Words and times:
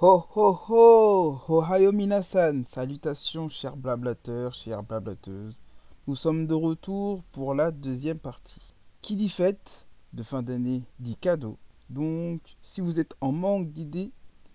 Ho 0.00 0.18
ho 0.30 0.52
ho 0.52 1.40
Ohayo 1.48 1.90
minasan 1.90 2.62
Salutations 2.64 3.48
chers 3.48 3.76
blablateurs, 3.76 4.54
chères 4.54 4.84
blablateuses. 4.84 5.60
Nous 6.06 6.14
sommes 6.14 6.46
de 6.46 6.54
retour 6.54 7.24
pour 7.32 7.52
la 7.52 7.72
deuxième 7.72 8.20
partie. 8.20 8.74
Qui 9.02 9.16
dit 9.16 9.28
fête 9.28 9.88
de 10.12 10.22
fin 10.22 10.44
d'année 10.44 10.84
dit 11.00 11.16
cadeau. 11.16 11.58
Donc, 11.90 12.42
si 12.62 12.80
vous 12.80 13.00
êtes 13.00 13.16
en 13.20 13.32
manque 13.32 13.72
d'idées, 13.72 14.12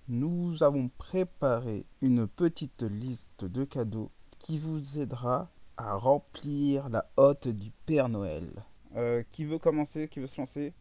nous 0.08 0.64
avons 0.64 0.90
préparé 0.98 1.86
une 2.02 2.26
petite 2.26 2.84
liste 2.84 3.44
de 3.44 3.66
cadeaux 3.66 4.12
qui 4.40 4.58
vous 4.58 4.98
aidera 4.98 5.50
à 5.76 5.96
remplir 5.96 6.88
la 6.88 7.10
hotte 7.18 7.50
du 7.50 7.70
Père 7.86 8.08
Noël. 8.08 8.48
Euh, 8.96 9.24
qui 9.30 9.44
veut 9.44 9.60
commencer 9.60 10.08
Qui 10.08 10.22
veut 10.22 10.28
se 10.28 10.40
lancer? 10.40 10.74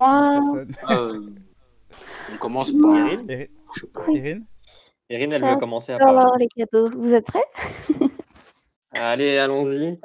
Ah, 0.00 0.40
Personne 0.54 0.72
Euh, 0.90 1.30
on 2.32 2.36
commence 2.38 2.72
par. 2.72 2.96
Erin, 2.96 3.24
Erin 3.28 3.46
Je 3.74 3.80
sais 3.80 3.86
pas. 3.88 4.02
Erin 4.14 4.40
Erin, 5.10 5.30
elle 5.30 5.42
veut 5.44 5.56
commencer 5.56 5.92
à 5.92 5.98
parler. 5.98 6.18
Alors, 6.18 6.36
les 6.38 6.48
cadeaux, 6.48 6.90
vous 6.96 7.12
êtes 7.14 7.26
prêts? 7.26 7.44
Allez, 8.92 9.38
allons-y. 9.38 9.98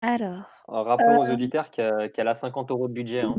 Alors, 0.00 0.44
Rappelons 0.68 1.20
aux 1.22 1.26
Euh. 1.26 1.34
auditeurs 1.34 1.70
que- 1.70 2.06
qu'elle 2.08 2.28
a 2.28 2.34
50 2.34 2.70
euros 2.70 2.88
de 2.88 2.92
budget. 2.94 3.20
hein. 3.20 3.36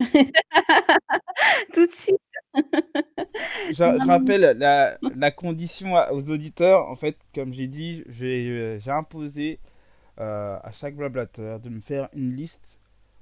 tout 1.74 1.86
de 1.86 1.92
suite. 1.92 2.16
Je, 2.54 3.72
je 3.72 4.06
rappelle 4.06 4.56
la, 4.58 4.96
la 5.00 5.30
condition 5.30 5.96
à- 5.96 6.12
aux 6.12 6.30
auditeurs. 6.30 6.88
En 6.88 6.94
fait, 6.94 7.16
comme 7.34 7.52
j'ai 7.52 7.66
dit, 7.66 8.04
j'ai 8.08 8.76
j'ai 8.78 8.90
imposé 8.90 9.60
euh, 10.20 10.56
à 10.62 10.70
chaque 10.70 10.94
blablateur 10.96 11.58
de 11.60 11.68
me 11.68 11.80
faire 11.80 12.08
une 12.14 12.30
liste 12.34 12.78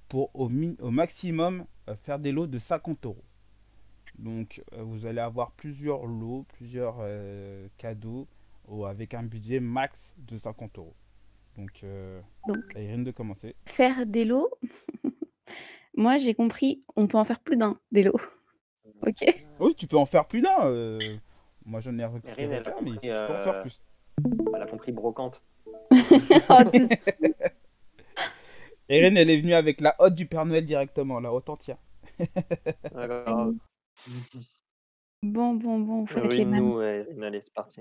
pour 0.08 0.30
au, 0.34 0.48
mi- 0.48 0.76
au 0.80 0.90
maximum 0.90 1.64
euh, 1.88 1.94
faire 2.04 2.18
des 2.18 2.32
lots 2.32 2.46
de 2.46 2.58
50 2.58 3.04
euros. 3.06 3.24
Donc, 4.18 4.62
euh, 4.72 4.82
vous 4.82 5.06
allez 5.06 5.20
avoir 5.20 5.52
plusieurs 5.52 6.06
lots, 6.06 6.44
plusieurs 6.54 6.96
euh, 7.00 7.68
cadeaux 7.78 8.26
au- 8.66 8.84
avec 8.86 9.14
un 9.14 9.22
budget 9.22 9.60
max 9.60 10.14
de 10.18 10.38
50 10.38 10.78
euros. 10.78 10.94
Donc, 11.56 11.80
euh, 11.84 12.20
Donc, 12.48 12.58
de 12.74 13.10
commencer. 13.10 13.54
faire 13.66 14.06
des 14.06 14.24
lots. 14.24 14.50
Moi, 15.96 16.18
j'ai 16.18 16.34
compris, 16.34 16.82
on 16.96 17.06
peut 17.06 17.16
en 17.18 17.24
faire 17.24 17.40
plus 17.40 17.56
d'un 17.56 17.78
des 17.92 18.02
lots. 18.02 18.20
Ok 19.06 19.24
Oui, 19.60 19.74
tu 19.74 19.86
peux 19.86 19.96
en 19.96 20.06
faire 20.06 20.26
plus 20.26 20.40
d'un. 20.42 20.66
euh, 20.66 20.98
Moi, 21.64 21.80
j'en 21.80 21.96
ai 21.98 22.04
récupéré 22.04 22.46
mais 22.48 22.62
compris, 22.62 22.96
tu 22.98 23.08
peux 23.08 23.14
en 23.14 23.38
faire 23.42 23.54
euh, 23.54 23.62
plus. 23.62 23.80
Elle 24.54 24.62
a 24.62 24.66
compris 24.66 24.92
brocante. 24.92 25.42
Oh. 26.48 26.54
Erin, 28.88 29.16
elle 29.16 29.30
est 29.30 29.40
venue 29.40 29.54
avec 29.54 29.80
la 29.80 29.96
hotte 29.98 30.14
du 30.14 30.26
Père 30.26 30.46
Noël 30.46 30.64
directement, 30.64 31.18
la 31.18 31.32
hotte 31.32 31.48
entière. 31.50 31.78
D'accord. 32.92 33.52
Bon, 35.22 35.54
bon, 35.54 35.78
bon, 35.80 36.06
faut 36.06 36.20
être 36.20 36.36
les 36.36 36.44
mêmes. 36.44 36.72
C'est 37.40 37.52
parti. 37.52 37.80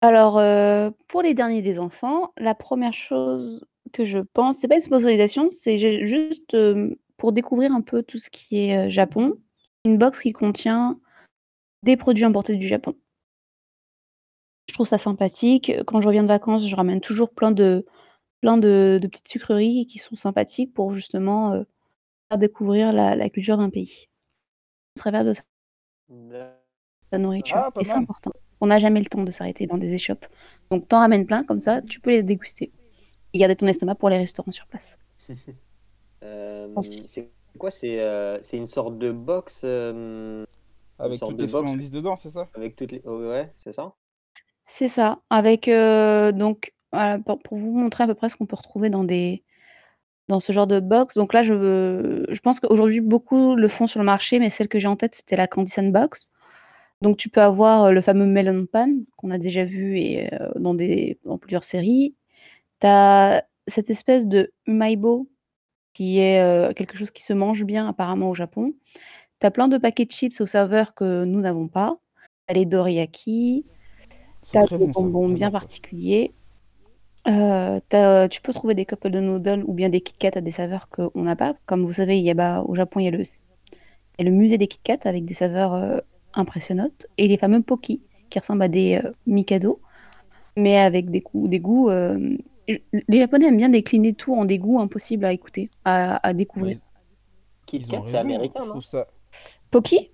Alors, 0.00 0.38
euh, 0.38 0.90
pour 1.08 1.22
les 1.22 1.34
derniers 1.34 1.62
des 1.62 1.78
enfants, 1.78 2.32
la 2.38 2.54
première 2.54 2.92
chose 2.94 3.64
que 3.92 4.04
je 4.04 4.18
pense, 4.18 4.58
c'est 4.58 4.68
pas 4.68 4.76
une 4.76 4.80
sponsorisation, 4.80 5.50
c'est 5.50 5.78
ju- 5.78 6.06
juste 6.06 6.54
euh, 6.54 6.94
pour 7.16 7.32
découvrir 7.32 7.72
un 7.72 7.80
peu 7.80 8.02
tout 8.02 8.18
ce 8.18 8.30
qui 8.30 8.58
est 8.58 8.86
euh, 8.86 8.90
Japon, 8.90 9.34
une 9.84 9.98
box 9.98 10.20
qui 10.20 10.32
contient 10.32 10.98
des 11.82 11.96
produits 11.96 12.24
importés 12.24 12.56
du 12.56 12.66
Japon. 12.68 12.94
Je 14.68 14.74
trouve 14.74 14.86
ça 14.86 14.98
sympathique. 14.98 15.72
Quand 15.86 16.00
je 16.00 16.06
reviens 16.08 16.22
de 16.22 16.28
vacances, 16.28 16.66
je 16.66 16.76
ramène 16.76 17.00
toujours 17.00 17.30
plein 17.30 17.50
de, 17.52 17.84
plein 18.40 18.58
de, 18.58 18.98
de 19.00 19.08
petites 19.08 19.28
sucreries 19.28 19.86
qui 19.86 19.98
sont 19.98 20.16
sympathiques 20.16 20.72
pour 20.74 20.92
justement 20.92 21.52
euh, 21.52 21.64
faire 22.30 22.38
découvrir 22.38 22.92
la, 22.92 23.16
la 23.16 23.30
culture 23.30 23.56
d'un 23.58 23.70
pays 23.70 24.08
travers 24.96 25.24
de 25.24 25.34
sa 27.10 27.18
nourriture. 27.18 27.56
Ah, 27.56 27.70
Et 27.80 27.84
c'est 27.84 27.92
important. 27.92 28.32
On 28.60 28.66
n'a 28.68 28.78
jamais 28.78 29.00
le 29.00 29.06
temps 29.06 29.22
de 29.22 29.30
s'arrêter 29.30 29.66
dans 29.66 29.78
des 29.78 29.92
échoppes. 29.92 30.26
Donc, 30.70 30.88
t'en 30.88 30.98
ramènes 30.98 31.26
plein, 31.26 31.44
comme 31.44 31.60
ça, 31.60 31.82
tu 31.82 32.00
peux 32.00 32.10
les 32.10 32.22
déguster. 32.22 32.72
Et 33.32 33.38
garder 33.38 33.56
ton 33.56 33.66
estomac 33.66 33.96
pour 33.96 34.08
les 34.10 34.18
restaurants 34.18 34.50
sur 34.52 34.66
place. 34.66 34.98
Euh, 36.22 36.68
c'est 36.80 37.34
quoi 37.58 37.70
C'est 37.70 38.00
euh, 38.00 38.38
c'est 38.40 38.56
une 38.56 38.66
sorte 38.66 38.96
de 38.96 39.12
box 39.12 39.60
euh, 39.62 40.42
Avec 40.98 41.18
sorte 41.18 41.32
toutes 41.32 41.40
de 41.40 41.44
les 41.44 41.52
box. 41.52 41.64
friandises 41.64 41.90
dedans, 41.90 42.16
c'est 42.16 42.30
ça? 42.30 42.48
avec 42.54 42.76
toutes 42.76 42.92
les. 42.92 43.02
oh, 43.04 43.18
ouais, 43.28 43.52
c'est 43.54 43.72
ça? 43.72 43.92
C'est 44.64 44.88
ça. 44.88 45.20
Avec, 45.28 45.68
euh, 45.68 46.32
donc, 46.32 46.72
voilà, 46.92 47.18
pour, 47.18 47.38
pour 47.40 47.58
vous 47.58 47.72
montrer 47.76 48.04
à 48.04 48.06
peu 48.06 48.14
près 48.14 48.30
ce 48.30 48.36
qu'on 48.36 48.46
peut 48.46 48.56
retrouver 48.56 48.88
dans 48.88 49.04
des 49.04 49.42
dans 50.28 50.40
ce 50.40 50.52
genre 50.52 50.66
de 50.66 50.80
box. 50.80 51.14
Donc 51.14 51.32
là, 51.32 51.42
je, 51.42 52.24
je 52.28 52.40
pense 52.40 52.60
qu'aujourd'hui, 52.60 53.00
beaucoup 53.00 53.54
le 53.54 53.68
font 53.68 53.86
sur 53.86 54.00
le 54.00 54.06
marché, 54.06 54.38
mais 54.38 54.50
celle 54.50 54.68
que 54.68 54.78
j'ai 54.78 54.88
en 54.88 54.96
tête, 54.96 55.14
c'était 55.14 55.36
la 55.36 55.46
Candy 55.46 55.70
Sandbox. 55.70 56.32
Donc 57.02 57.16
tu 57.16 57.28
peux 57.28 57.42
avoir 57.42 57.84
euh, 57.84 57.90
le 57.90 58.00
fameux 58.00 58.24
Melon 58.24 58.66
Pan 58.66 58.88
qu'on 59.16 59.30
a 59.30 59.38
déjà 59.38 59.64
vu 59.64 59.98
et, 59.98 60.32
euh, 60.32 60.48
dans, 60.56 60.74
des, 60.74 61.18
dans 61.24 61.38
plusieurs 61.38 61.64
séries. 61.64 62.14
Tu 62.80 62.86
as 62.86 63.44
cette 63.66 63.90
espèce 63.90 64.26
de 64.26 64.52
Maibo 64.66 65.28
qui 65.92 66.18
est 66.18 66.40
euh, 66.40 66.72
quelque 66.72 66.96
chose 66.96 67.10
qui 67.10 67.22
se 67.22 67.32
mange 67.32 67.64
bien 67.64 67.88
apparemment 67.88 68.30
au 68.30 68.34
Japon. 68.34 68.74
Tu 69.40 69.46
as 69.46 69.50
plein 69.50 69.68
de 69.68 69.78
paquets 69.78 70.06
de 70.06 70.12
chips 70.12 70.40
aux 70.40 70.46
saveurs 70.46 70.94
que 70.94 71.24
nous 71.24 71.40
n'avons 71.40 71.68
pas. 71.68 71.98
Tu 72.48 72.54
as 72.54 72.54
les 72.54 72.66
doriyaki, 72.66 73.66
C'est 74.42 74.64
tu 74.66 74.74
as 74.74 74.78
des 74.78 74.86
bon 74.86 75.02
bonbons 75.02 75.28
bien 75.28 75.50
j'adore 75.50 76.32
Euh, 77.26 77.80
t'as- 77.88 78.28
tu 78.28 78.42
peux 78.42 78.52
trouver 78.52 78.74
des 78.74 78.84
couple 78.84 79.10
de 79.10 79.20
noodles 79.20 79.64
ou 79.66 79.72
bien 79.72 79.88
des 79.88 80.00
Kit 80.02 80.14
Kat 80.18 80.32
à 80.34 80.40
des 80.40 80.50
saveurs 80.50 80.88
qu'on 80.88 81.22
n'a 81.22 81.36
pas. 81.36 81.54
Comme 81.66 81.84
vous 81.84 81.92
savez, 81.92 82.18
il 82.18 82.24
y 82.24 82.30
a, 82.30 82.34
bah, 82.34 82.62
au 82.66 82.74
Japon, 82.74 83.00
il 83.00 83.04
y, 83.04 83.08
a 83.08 83.10
le, 83.10 83.20
il 83.22 83.24
y 84.18 84.22
a 84.22 84.24
le 84.24 84.30
musée 84.30 84.58
des 84.58 84.66
Kit 84.68 84.80
Kat 84.82 84.98
avec 85.04 85.24
des 85.24 85.34
saveurs 85.34 85.74
euh, 85.74 85.98
impressionnantes 86.34 87.06
et 87.16 87.28
les 87.28 87.38
fameux 87.38 87.62
Poki 87.62 88.02
qui 88.28 88.38
ressemblent 88.38 88.62
à 88.62 88.68
des 88.68 89.00
euh, 89.02 89.12
Mikado, 89.26 89.80
mais 90.56 90.78
avec 90.78 91.10
des 91.10 91.20
goûts. 91.20 91.48
Des 91.48 91.60
goûts 91.60 91.90
euh, 91.90 92.36
les 92.68 93.18
Japonais 93.18 93.46
aiment 93.46 93.56
bien 93.58 93.68
décliner 93.68 94.14
tout 94.14 94.34
en 94.34 94.44
des 94.44 94.58
goûts 94.58 94.80
impossibles 94.80 95.24
à 95.24 95.32
écouter, 95.32 95.70
à, 95.84 96.26
à 96.26 96.32
découvrir. 96.34 96.78
Kit 97.66 97.78
ils 97.78 97.86
ont 97.86 97.90
Kat, 97.90 98.02
c'est 98.06 98.16
raison, 98.18 98.18
américain, 98.18 98.60
Je 98.60 98.66
non 98.66 98.70
trouve 98.72 98.84
ça. 98.84 99.06
Poki? 99.70 100.10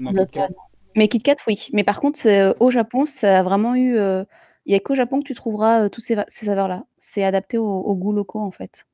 Non, 0.00 0.12
Kit 0.12 0.26
Kat. 0.30 0.48
Mais 0.96 1.08
Kit 1.08 1.20
Kat, 1.20 1.36
oui. 1.46 1.68
Mais 1.72 1.84
par 1.84 2.00
contre, 2.00 2.18
c'est, 2.18 2.40
euh, 2.40 2.54
au 2.60 2.70
Japon, 2.70 3.06
ça 3.06 3.40
a 3.40 3.42
vraiment 3.42 3.74
eu. 3.74 3.96
euh, 3.96 4.24
Il 4.68 4.72
y 4.72 4.74
a 4.76 4.80
qu'au 4.80 4.94
Japon 4.94 5.20
que 5.20 5.26
tu 5.26 5.34
trouveras 5.34 5.86
euh, 5.86 5.88
toutes 5.88 6.04
ces, 6.04 6.16
saveurs-là. 6.28 6.84
C'est 6.98 7.24
adapté 7.24 7.58
aux, 7.58 7.64
aux 7.64 7.96
goûts 7.96 8.12
locaux, 8.12 8.40
en 8.40 8.50
fait. 8.50 8.86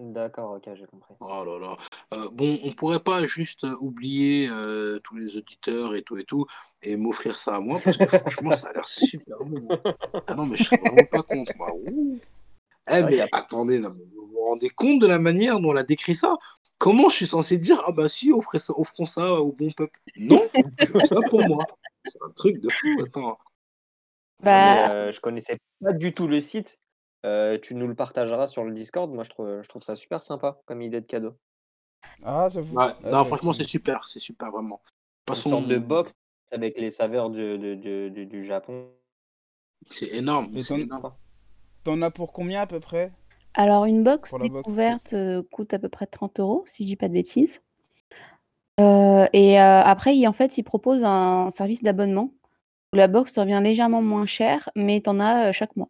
D'accord, 0.00 0.56
ok, 0.56 0.74
j'ai 0.74 0.86
compris. 0.86 1.14
Oh 1.20 1.44
là 1.44 1.58
là. 1.60 1.76
Euh, 2.14 2.28
bon, 2.32 2.58
on 2.64 2.72
pourrait 2.72 2.98
pas 2.98 3.22
juste 3.24 3.62
euh, 3.62 3.76
oublier 3.80 4.48
euh, 4.50 4.98
tous 5.04 5.16
les 5.16 5.36
auditeurs 5.36 5.94
et 5.94 6.02
tout 6.02 6.18
et 6.18 6.24
tout 6.24 6.46
et 6.82 6.96
m'offrir 6.96 7.38
ça 7.38 7.56
à 7.56 7.60
moi 7.60 7.80
parce 7.84 7.96
que 7.96 8.06
franchement, 8.06 8.50
ça 8.50 8.70
a 8.70 8.72
l'air 8.72 8.88
super 8.88 9.36
bon. 9.44 9.68
Ah 10.26 10.34
non, 10.34 10.46
mais 10.46 10.56
je 10.56 10.64
serais 10.64 10.78
vraiment 10.78 11.08
pas 11.08 11.22
contre, 11.22 11.52
moi. 11.56 11.68
Ouh. 11.92 12.18
Eh, 12.90 13.02
mais 13.04 13.20
attendez, 13.20 13.78
non, 13.78 13.90
mais 13.96 14.04
vous 14.16 14.26
vous 14.26 14.44
rendez 14.44 14.70
compte 14.70 15.00
de 15.00 15.06
la 15.06 15.20
manière 15.20 15.60
dont 15.60 15.70
on 15.70 15.76
a 15.76 15.84
décrit 15.84 16.16
ça? 16.16 16.36
Comment 16.78 17.08
je 17.08 17.16
suis 17.16 17.26
censé 17.26 17.58
dire, 17.58 17.80
ah 17.86 17.92
bah 17.92 18.08
si, 18.08 18.32
offrez 18.32 18.58
ça, 18.58 18.72
offrons 18.76 19.06
ça 19.06 19.34
au 19.34 19.52
bon 19.52 19.70
peuple? 19.70 20.00
Non, 20.16 20.48
je 20.80 20.86
veux 20.92 21.04
ça 21.04 21.20
pour 21.30 21.46
moi. 21.46 21.64
C'est 22.04 22.18
un 22.24 22.30
truc 22.30 22.60
de 22.60 22.68
fou, 22.68 22.88
attends. 23.06 23.38
Bah, 24.42 24.58
mais, 24.58 24.88
euh, 24.90 25.12
je 25.12 25.20
connaissais 25.20 25.58
pas 25.82 25.92
du 25.92 26.12
tout 26.12 26.26
le 26.26 26.40
site. 26.40 26.78
Euh, 27.24 27.58
tu 27.58 27.74
nous 27.74 27.86
le 27.86 27.94
partageras 27.94 28.48
sur 28.48 28.64
le 28.64 28.72
Discord. 28.72 29.12
Moi, 29.12 29.22
je 29.24 29.30
trouve, 29.30 29.62
je 29.62 29.68
trouve 29.68 29.82
ça 29.82 29.94
super 29.94 30.22
sympa 30.22 30.60
comme 30.66 30.82
idée 30.82 31.00
de 31.00 31.06
cadeau. 31.06 31.34
Ah, 32.24 32.48
j'avoue. 32.52 32.76
Ouais, 32.76 32.92
Ah, 33.04 33.10
non, 33.10 33.24
franchement, 33.24 33.52
c'est- 33.52 33.62
super, 33.64 34.06
c'est 34.08 34.18
super, 34.18 34.50
vraiment. 34.50 34.80
Une 34.84 35.24
Passons, 35.26 35.50
sorte 35.50 35.68
de 35.68 35.78
box 35.78 36.12
avec 36.50 36.76
les 36.78 36.90
saveurs 36.90 37.30
de- 37.30 37.56
de- 37.56 38.24
du 38.24 38.44
Japon. 38.44 38.88
c'est 39.86 40.08
énorme. 40.14 40.52
T'en 41.84 42.02
as 42.02 42.10
pour 42.10 42.32
combien 42.32 42.62
à 42.62 42.66
peu 42.66 42.80
près? 42.80 43.12
Alors, 43.54 43.84
une 43.84 44.02
box 44.02 44.34
découverte 44.40 45.12
euh, 45.12 45.42
coûte 45.52 45.74
à 45.74 45.78
peu 45.78 45.88
près 45.88 46.06
30 46.06 46.40
euros, 46.40 46.64
si 46.66 46.84
je 46.84 46.88
dis 46.88 46.96
pas 46.96 47.08
de 47.08 47.12
bêtises. 47.14 47.60
Euh, 48.80 49.26
et 49.32 49.60
euh, 49.60 49.82
après, 49.82 50.16
il, 50.16 50.26
en 50.26 50.32
fait, 50.32 50.58
ils 50.58 50.62
proposent 50.62 51.04
un 51.04 51.50
service 51.50 51.82
d'abonnement 51.82 52.32
la 52.92 53.08
box 53.08 53.32
te 53.32 53.40
revient 53.40 53.60
légèrement 53.62 54.02
moins 54.02 54.26
cher, 54.26 54.68
mais 54.76 55.00
tu 55.00 55.10
en 55.10 55.20
as 55.20 55.48
euh, 55.48 55.52
chaque 55.52 55.74
mois. 55.76 55.88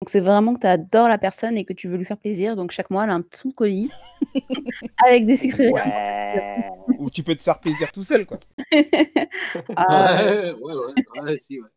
Donc, 0.00 0.08
c'est 0.08 0.20
vraiment 0.20 0.54
que 0.54 0.60
tu 0.60 0.66
adores 0.66 1.08
la 1.08 1.18
personne 1.18 1.56
et 1.56 1.64
que 1.64 1.72
tu 1.72 1.86
veux 1.88 1.96
lui 1.96 2.04
faire 2.04 2.16
plaisir. 2.18 2.56
Donc, 2.56 2.72
chaque 2.72 2.90
mois, 2.90 3.04
elle 3.04 3.10
a 3.10 3.14
un 3.14 3.20
petit 3.22 3.52
colis 3.54 3.90
avec 5.06 5.26
des 5.26 5.36
sucreries. 5.36 5.70
Ouais. 5.72 6.70
Ou 6.98 7.08
tu 7.10 7.22
peux 7.22 7.36
te 7.36 7.42
faire 7.42 7.60
plaisir 7.60 7.92
tout 7.92 8.02
seul, 8.02 8.26
quoi. 8.26 8.40
Ah, 9.76 10.18
Ouais, 10.24 10.52
ouais, 10.52 10.74
ouais, 10.74 11.20
ouais, 11.22 11.38
si, 11.38 11.60
ouais. 11.60 11.68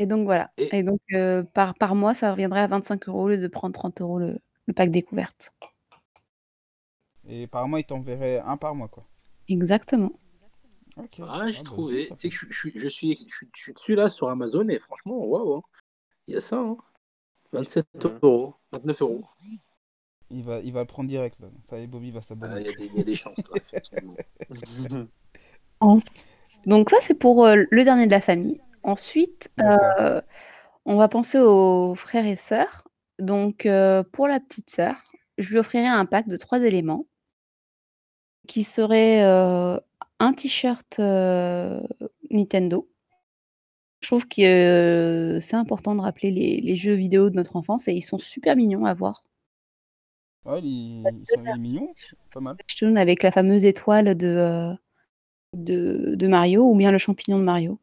Et 0.00 0.06
donc 0.06 0.24
voilà. 0.26 0.50
Et- 0.58 0.76
Et 0.78 0.82
donc 0.82 1.00
euh, 1.12 1.42
par, 1.42 1.74
par 1.74 1.94
mois, 1.94 2.14
ça 2.14 2.30
reviendrait 2.30 2.60
à 2.60 2.66
25 2.68 3.08
euros 3.08 3.22
au 3.24 3.28
lieu 3.28 3.38
de 3.38 3.48
prendre 3.48 3.74
30 3.74 4.00
euros 4.00 4.18
le, 4.18 4.38
le 4.66 4.72
pack 4.74 4.90
découverte. 4.90 5.52
Et 7.28 7.44
apparemment, 7.44 7.78
ils 7.78 7.84
t'enverraient 7.84 8.38
un 8.40 8.56
par 8.56 8.74
mois, 8.74 8.88
quoi. 8.88 9.04
Exactement. 9.48 10.12
Ah, 11.22 11.48
j'ai 11.48 11.58
bah, 11.58 11.64
trouvé. 11.64 12.06
sais 12.06 12.16
fait- 12.16 12.28
que 12.28 12.34
je, 12.34 12.38
suis- 12.38 12.72
je, 12.74 12.88
suis, 12.88 13.16
je, 13.16 13.28
suis, 13.28 13.28
je 13.56 13.62
suis 13.62 13.72
dessus 13.72 13.94
là 13.94 14.10
sur 14.10 14.28
Amazon 14.28 14.68
et 14.68 14.78
franchement, 14.78 15.16
waouh, 15.24 15.56
hein. 15.56 15.62
il 16.26 16.34
y 16.34 16.36
a 16.36 16.40
ça. 16.40 16.56
Hein. 16.56 16.76
27 17.52 17.86
euros, 18.22 18.54
29 18.72 19.02
euros. 19.02 19.24
Il 20.30 20.44
va, 20.44 20.60
il 20.60 20.72
va 20.72 20.80
le 20.80 20.86
prendre 20.86 21.08
direct 21.08 21.38
là. 21.40 21.48
Ça 21.70 21.78
y 21.78 21.84
est, 21.84 21.86
Bobby 21.86 22.10
va 22.10 22.18
Ah, 22.20 22.22
s'abonner. 22.22 22.60
Il 22.60 22.66
y, 22.66 22.68
a 22.68 22.72
des- 22.72 22.86
il 22.86 22.96
y 22.98 23.00
a 23.00 23.04
des 23.04 23.16
chances 23.16 23.38
là, 23.48 25.06
Donc 26.66 26.90
ça, 26.90 26.96
c'est 27.00 27.14
pour 27.14 27.46
euh, 27.46 27.56
le 27.70 27.84
dernier 27.84 28.06
de 28.06 28.10
la 28.10 28.20
famille. 28.20 28.60
Ensuite, 28.82 29.50
euh, 29.60 30.20
on 30.84 30.96
va 30.96 31.08
penser 31.08 31.38
aux 31.38 31.94
frères 31.94 32.26
et 32.26 32.36
sœurs. 32.36 32.88
Donc 33.18 33.64
euh, 33.66 34.02
pour 34.02 34.28
la 34.28 34.40
petite 34.40 34.70
sœur, 34.70 34.96
je 35.38 35.48
lui 35.50 35.58
offrirai 35.58 35.86
un 35.86 36.04
pack 36.06 36.28
de 36.28 36.36
trois 36.36 36.60
éléments 36.62 37.06
qui 38.46 38.62
serait 38.64 39.24
euh, 39.24 39.78
un 40.20 40.32
t-shirt 40.32 40.98
euh, 40.98 41.80
Nintendo. 42.30 42.88
Je 44.00 44.08
trouve 44.08 44.28
que 44.28 44.42
euh, 44.42 45.40
c'est 45.40 45.56
important 45.56 45.94
de 45.94 46.00
rappeler 46.00 46.30
les, 46.30 46.60
les 46.60 46.76
jeux 46.76 46.94
vidéo 46.94 47.30
de 47.30 47.36
notre 47.36 47.56
enfance 47.56 47.88
et 47.88 47.94
ils 47.94 48.02
sont 48.02 48.18
super 48.18 48.54
mignons 48.56 48.84
à 48.84 48.94
voir. 48.94 49.24
Ouais, 50.44 50.60
il, 50.62 51.02
ils 51.02 51.26
sont, 51.26 51.42
il 51.42 51.48
est 51.48 51.58
mignon, 51.58 51.88
pas 52.32 52.40
mal. 52.40 52.56
Avec 52.96 53.22
la 53.22 53.32
fameuse 53.32 53.64
étoile 53.64 54.16
de, 54.16 54.26
euh, 54.26 54.74
de, 55.54 56.14
de 56.14 56.28
Mario 56.28 56.62
ou 56.70 56.76
bien 56.76 56.92
le 56.92 56.98
champignon 56.98 57.38
de 57.38 57.44
Mario 57.44 57.80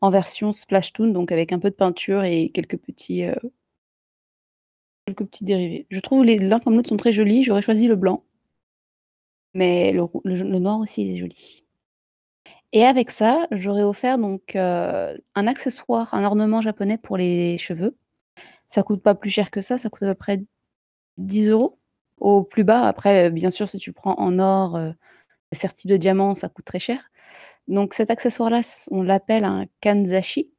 en 0.00 0.10
version 0.10 0.52
Splashtoon, 0.52 1.08
donc 1.08 1.32
avec 1.32 1.52
un 1.52 1.58
peu 1.58 1.70
de 1.70 1.74
peinture 1.74 2.24
et 2.24 2.50
quelques 2.50 2.76
petits, 2.76 3.24
quelques 5.06 5.24
petits 5.24 5.44
dérivés. 5.44 5.86
Je 5.88 6.00
trouve 6.00 6.24
les 6.24 6.38
l'un 6.38 6.60
comme 6.60 6.76
l'autre 6.76 6.90
sont 6.90 6.96
très 6.96 7.12
jolis. 7.12 7.42
J'aurais 7.42 7.62
choisi 7.62 7.88
le 7.88 7.96
blanc, 7.96 8.22
mais 9.54 9.92
le, 9.92 10.58
noir 10.58 10.80
aussi 10.80 11.02
il 11.02 11.14
est 11.14 11.18
joli. 11.18 11.64
Et 12.72 12.84
avec 12.84 13.10
ça, 13.10 13.46
j'aurais 13.52 13.84
offert 13.84 14.18
donc 14.18 14.56
euh, 14.56 15.16
un 15.34 15.46
accessoire, 15.46 16.12
un 16.14 16.24
ornement 16.24 16.60
japonais 16.60 16.98
pour 16.98 17.16
les 17.16 17.56
cheveux. 17.58 17.96
Ça 18.66 18.82
coûte 18.82 19.02
pas 19.02 19.14
plus 19.14 19.30
cher 19.30 19.50
que 19.50 19.60
ça, 19.60 19.78
ça 19.78 19.88
coûte 19.90 20.02
à 20.02 20.08
peu 20.08 20.14
près 20.14 20.42
10 21.18 21.50
euros 21.50 21.78
au 22.18 22.42
plus 22.42 22.64
bas. 22.64 22.82
Après, 22.86 23.30
bien 23.30 23.50
sûr, 23.50 23.68
si 23.68 23.78
tu 23.78 23.92
prends 23.92 24.14
en 24.18 24.38
or, 24.40 24.76
euh, 24.76 24.92
serti 25.52 25.86
de 25.88 25.96
diamant, 25.96 26.34
ça 26.34 26.48
coûte 26.48 26.64
très 26.64 26.80
cher. 26.80 27.00
Donc 27.68 27.94
cet 27.94 28.10
accessoire-là, 28.10 28.60
on 28.90 29.02
l'appelle 29.02 29.44
un 29.44 29.66
kanzashi. 29.80 30.50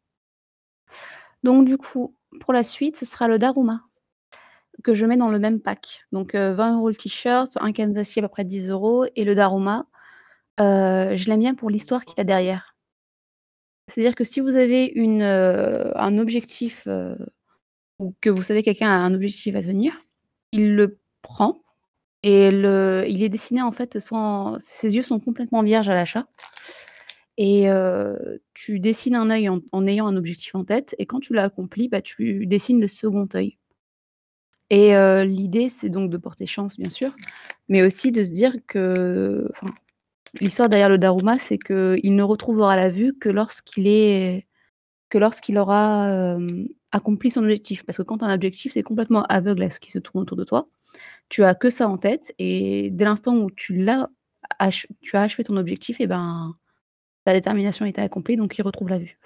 Donc 1.43 1.65
du 1.65 1.77
coup, 1.77 2.15
pour 2.39 2.53
la 2.53 2.63
suite, 2.63 2.97
ce 2.97 3.05
sera 3.05 3.27
le 3.27 3.39
daruma 3.39 3.81
que 4.83 4.93
je 4.93 5.05
mets 5.05 5.17
dans 5.17 5.29
le 5.29 5.39
même 5.39 5.59
pack. 5.59 6.05
Donc 6.11 6.35
euh, 6.35 6.53
20 6.53 6.77
euros 6.77 6.89
le 6.89 6.95
t-shirt, 6.95 7.57
un 7.59 7.71
kanzashi 7.71 8.19
à 8.19 8.21
peu 8.23 8.27
près 8.29 8.45
10 8.45 8.69
euros 8.69 9.05
et 9.15 9.23
le 9.23 9.35
daruma, 9.35 9.87
euh, 10.59 11.17
je 11.17 11.27
l'aime 11.29 11.39
bien 11.39 11.55
pour 11.55 11.69
l'histoire 11.69 12.05
qu'il 12.05 12.19
a 12.19 12.23
derrière. 12.23 12.75
C'est-à-dire 13.87 14.15
que 14.15 14.23
si 14.23 14.39
vous 14.39 14.55
avez 14.55 14.85
une, 14.85 15.21
euh, 15.21 15.91
un 15.95 16.17
objectif 16.17 16.83
euh, 16.87 17.15
ou 17.99 18.15
que 18.21 18.29
vous 18.29 18.41
savez 18.41 18.63
quelqu'un 18.63 18.89
a 18.89 18.95
un 18.95 19.13
objectif 19.13 19.55
à 19.55 19.61
tenir, 19.61 19.93
il 20.51 20.75
le 20.75 20.99
prend 21.21 21.61
et 22.23 22.51
le, 22.51 23.05
il 23.07 23.23
est 23.23 23.29
dessiné 23.29 23.61
en 23.61 23.71
fait 23.71 23.99
sans. 23.99 24.57
Ses 24.59 24.95
yeux 24.95 25.03
sont 25.03 25.19
complètement 25.19 25.61
vierges 25.63 25.89
à 25.89 25.93
l'achat. 25.93 26.27
Et 27.37 27.69
euh, 27.69 28.37
tu 28.53 28.79
dessines 28.79 29.15
un 29.15 29.29
œil 29.29 29.49
en, 29.49 29.59
en 29.71 29.87
ayant 29.87 30.07
un 30.07 30.15
objectif 30.15 30.55
en 30.55 30.63
tête, 30.63 30.95
et 30.99 31.05
quand 31.05 31.19
tu 31.19 31.33
l'as 31.33 31.43
accompli, 31.43 31.89
bah, 31.89 32.01
tu 32.01 32.45
dessines 32.47 32.79
le 32.79 32.87
second 32.87 33.27
œil. 33.35 33.57
Et 34.69 34.95
euh, 34.95 35.23
l'idée, 35.25 35.69
c'est 35.69 35.89
donc 35.89 36.09
de 36.09 36.17
porter 36.17 36.47
chance, 36.47 36.77
bien 36.77 36.89
sûr, 36.89 37.15
mais 37.69 37.83
aussi 37.83 38.11
de 38.11 38.23
se 38.23 38.31
dire 38.31 38.55
que. 38.67 39.49
L'histoire 40.41 40.67
derrière 40.67 40.89
le 40.89 40.97
Daruma, 40.97 41.39
c'est 41.39 41.57
qu'il 41.57 42.15
ne 42.15 42.23
retrouvera 42.23 42.75
la 42.75 42.89
vue 42.89 43.13
que 43.17 43.29
lorsqu'il 43.29 43.87
est 43.87 44.45
que 45.09 45.17
lorsqu'il 45.17 45.57
aura 45.57 46.09
euh, 46.09 46.65
accompli 46.91 47.31
son 47.31 47.43
objectif. 47.43 47.85
Parce 47.85 47.97
que 47.97 48.03
quand 48.03 48.23
un 48.23 48.33
objectif, 48.33 48.73
c'est 48.73 48.83
complètement 48.83 49.23
aveugle 49.25 49.63
à 49.63 49.69
ce 49.69 49.79
qui 49.79 49.91
se 49.91 49.99
tourne 49.99 50.23
autour 50.23 50.37
de 50.37 50.43
toi. 50.43 50.67
Tu 51.29 51.43
as 51.43 51.55
que 51.55 51.69
ça 51.69 51.87
en 51.87 51.97
tête, 51.97 52.33
et 52.39 52.89
dès 52.91 53.05
l'instant 53.05 53.37
où 53.37 53.51
tu 53.51 53.75
l'as 53.77 54.09
tu 55.01 55.17
as 55.17 55.21
achevé 55.21 55.43
ton 55.43 55.57
objectif, 55.57 56.01
et 56.01 56.07
ben 56.07 56.55
ta 57.25 57.33
détermination 57.33 57.85
était 57.85 58.01
accomplie, 58.01 58.37
donc 58.37 58.57
il 58.57 58.61
retrouve 58.63 58.89
la 58.89 58.99
vue. 58.99 59.17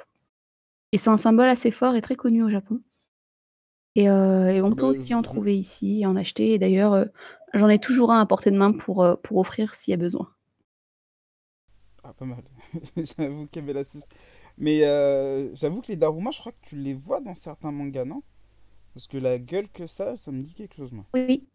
Et 0.92 0.98
c'est 0.98 1.10
un 1.10 1.18
symbole 1.18 1.50
assez 1.50 1.72
fort 1.72 1.96
et 1.96 2.02
très 2.02 2.16
connu 2.16 2.44
au 2.44 2.50
Japon. 2.50 2.82
Et, 3.96 4.10
euh, 4.10 4.50
et 4.50 4.62
on 4.62 4.74
peut 4.74 4.86
Bah, 4.86 4.88
aussi 4.88 5.14
en 5.14 5.22
trouver 5.22 5.58
ici 5.58 6.02
et 6.02 6.06
en 6.06 6.16
acheter. 6.16 6.54
Et 6.54 6.60
d'ailleurs, 6.60 6.94
euh, 6.94 7.06
j'en 7.54 7.70
ai 7.70 7.80
toujours 7.80 8.12
un 8.12 8.22
à 8.22 8.26
portée 8.26 8.52
de 8.52 8.58
main 8.58 8.72
pour, 8.72 9.04
euh, 9.04 9.16
pour 9.16 9.38
offrir 9.38 9.74
s'il 9.76 9.92
y 9.92 9.96
a 9.96 9.98
besoin. 9.98 10.30
Ah, 12.04 12.14
pas 12.14 12.26
mal. 12.26 12.44
J'avoue 12.98 13.48
qu'il 13.48 13.62
y 13.62 13.66
avait 13.66 13.74
la 13.74 13.84
sauce. 13.84 14.08
Mais 14.58 14.80
j'avoue 15.56 15.82
que 15.82 15.88
les 15.88 15.98
Daruma, 15.98 16.32
je 16.32 16.40
crois 16.40 16.52
que 16.52 16.62
tu 16.62 16.76
les 16.76 16.94
vois 16.94 17.22
dans 17.22 17.36
certains 17.36 17.72
mangas, 17.72 18.06
non? 18.06 18.24
Parce 18.94 19.08
que 19.08 19.18
la 19.18 19.40
gueule 19.40 19.70
que 19.70 19.88
ça, 19.88 20.18
ça 20.18 20.32
me 20.32 20.44
dit 20.44 20.54
quelque 20.56 20.76
chose, 20.76 20.92
moi. 20.94 21.06
Oui. 21.14 21.48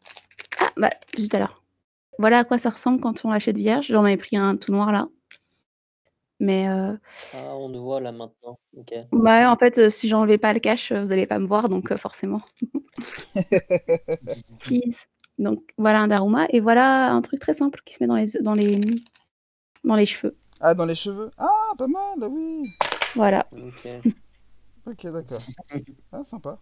Ah, 0.60 0.72
bah, 0.76 0.90
juste 1.16 1.34
alors. 1.34 1.62
Voilà 2.19 2.40
à 2.40 2.44
quoi 2.44 2.58
ça 2.58 2.70
ressemble 2.70 3.00
quand 3.00 3.25
on 3.25 3.31
l'achète 3.31 3.58
vierge. 3.58 3.88
J'en 3.88 4.04
avais 4.04 4.16
pris 4.16 4.36
un 4.36 4.56
tout 4.56 4.72
noir 4.72 4.92
là. 4.92 5.08
Mais 6.40 6.69
euh, 6.69 6.92
Ah, 7.34 7.54
on 7.56 7.70
te 7.72 7.78
voit 7.78 8.00
là 8.00 8.12
maintenant. 8.12 8.58
Ok. 8.76 8.92
ouais, 9.12 9.44
en 9.44 9.56
fait, 9.56 9.78
euh, 9.78 9.90
si 9.90 10.08
j'enlevais 10.08 10.38
pas 10.38 10.52
le 10.52 10.60
cache, 10.60 10.92
vous 10.92 11.12
allez 11.12 11.26
pas 11.26 11.38
me 11.38 11.46
voir, 11.46 11.69
donc 11.69 11.92
euh, 11.92 11.96
forcément. 11.96 12.40
Tease. 14.58 15.06
Donc 15.38 15.62
voilà 15.78 16.00
un 16.00 16.08
Daruma. 16.08 16.46
Et 16.50 16.60
voilà 16.60 17.12
un 17.12 17.22
truc 17.22 17.40
très 17.40 17.54
simple 17.54 17.81
qui 17.84 17.94
se 17.94 18.02
met 18.02 18.06
dans 18.08 18.16
les, 18.16 18.26
dans 18.40 18.54
les, 18.54 18.81
dans 19.84 19.96
les 19.96 20.06
cheveux. 20.06 20.36
Ah, 20.60 20.75
dans 20.75 20.86
les 20.86 20.94
cheveux? 20.94 21.31
Ah, 21.38 21.72
pas 21.76 21.86
mal, 21.86 22.19
ah 22.22 22.28
oui 22.28 22.62
Voilà. 23.14 23.46
Ok. 23.52 23.88
Ok, 24.86 25.06
d'accord. 25.06 25.40
Ah, 26.12 26.22
sympa. 26.25 26.58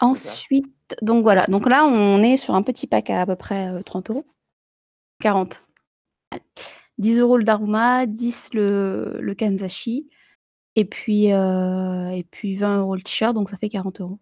Ensuite, 0.00 0.96
donc 1.02 1.22
voilà. 1.22 1.44
Donc 1.46 1.68
là, 1.68 1.84
on 1.84 2.22
est 2.22 2.38
sur 2.38 2.54
un 2.54 2.62
petit 2.62 2.86
pack 2.86 3.10
à 3.10 3.20
à 3.20 3.26
peu 3.26 3.36
près 3.36 3.68
euh, 3.68 3.82
30 3.82 4.10
euros. 4.10 4.24
40. 5.20 5.62
Allez. 6.30 6.42
10 6.98 7.18
euros 7.20 7.38
le 7.38 7.44
Daruma, 7.44 8.06
10 8.06 8.54
le, 8.54 9.18
le 9.20 9.34
Kanzashi, 9.34 10.08
et 10.76 10.84
puis, 10.84 11.32
euh, 11.32 12.10
et 12.10 12.24
puis 12.24 12.56
20 12.56 12.78
euros 12.80 12.94
le 12.94 13.02
t-shirt, 13.02 13.34
donc 13.34 13.48
ça 13.48 13.56
fait 13.56 13.68
40 13.68 14.00
euros. 14.00 14.20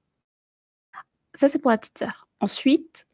Ça, 1.34 1.48
c'est 1.48 1.58
pour 1.58 1.70
la 1.70 1.78
petite 1.78 1.98
sœur. 1.98 2.28
Ensuite, 2.40 3.06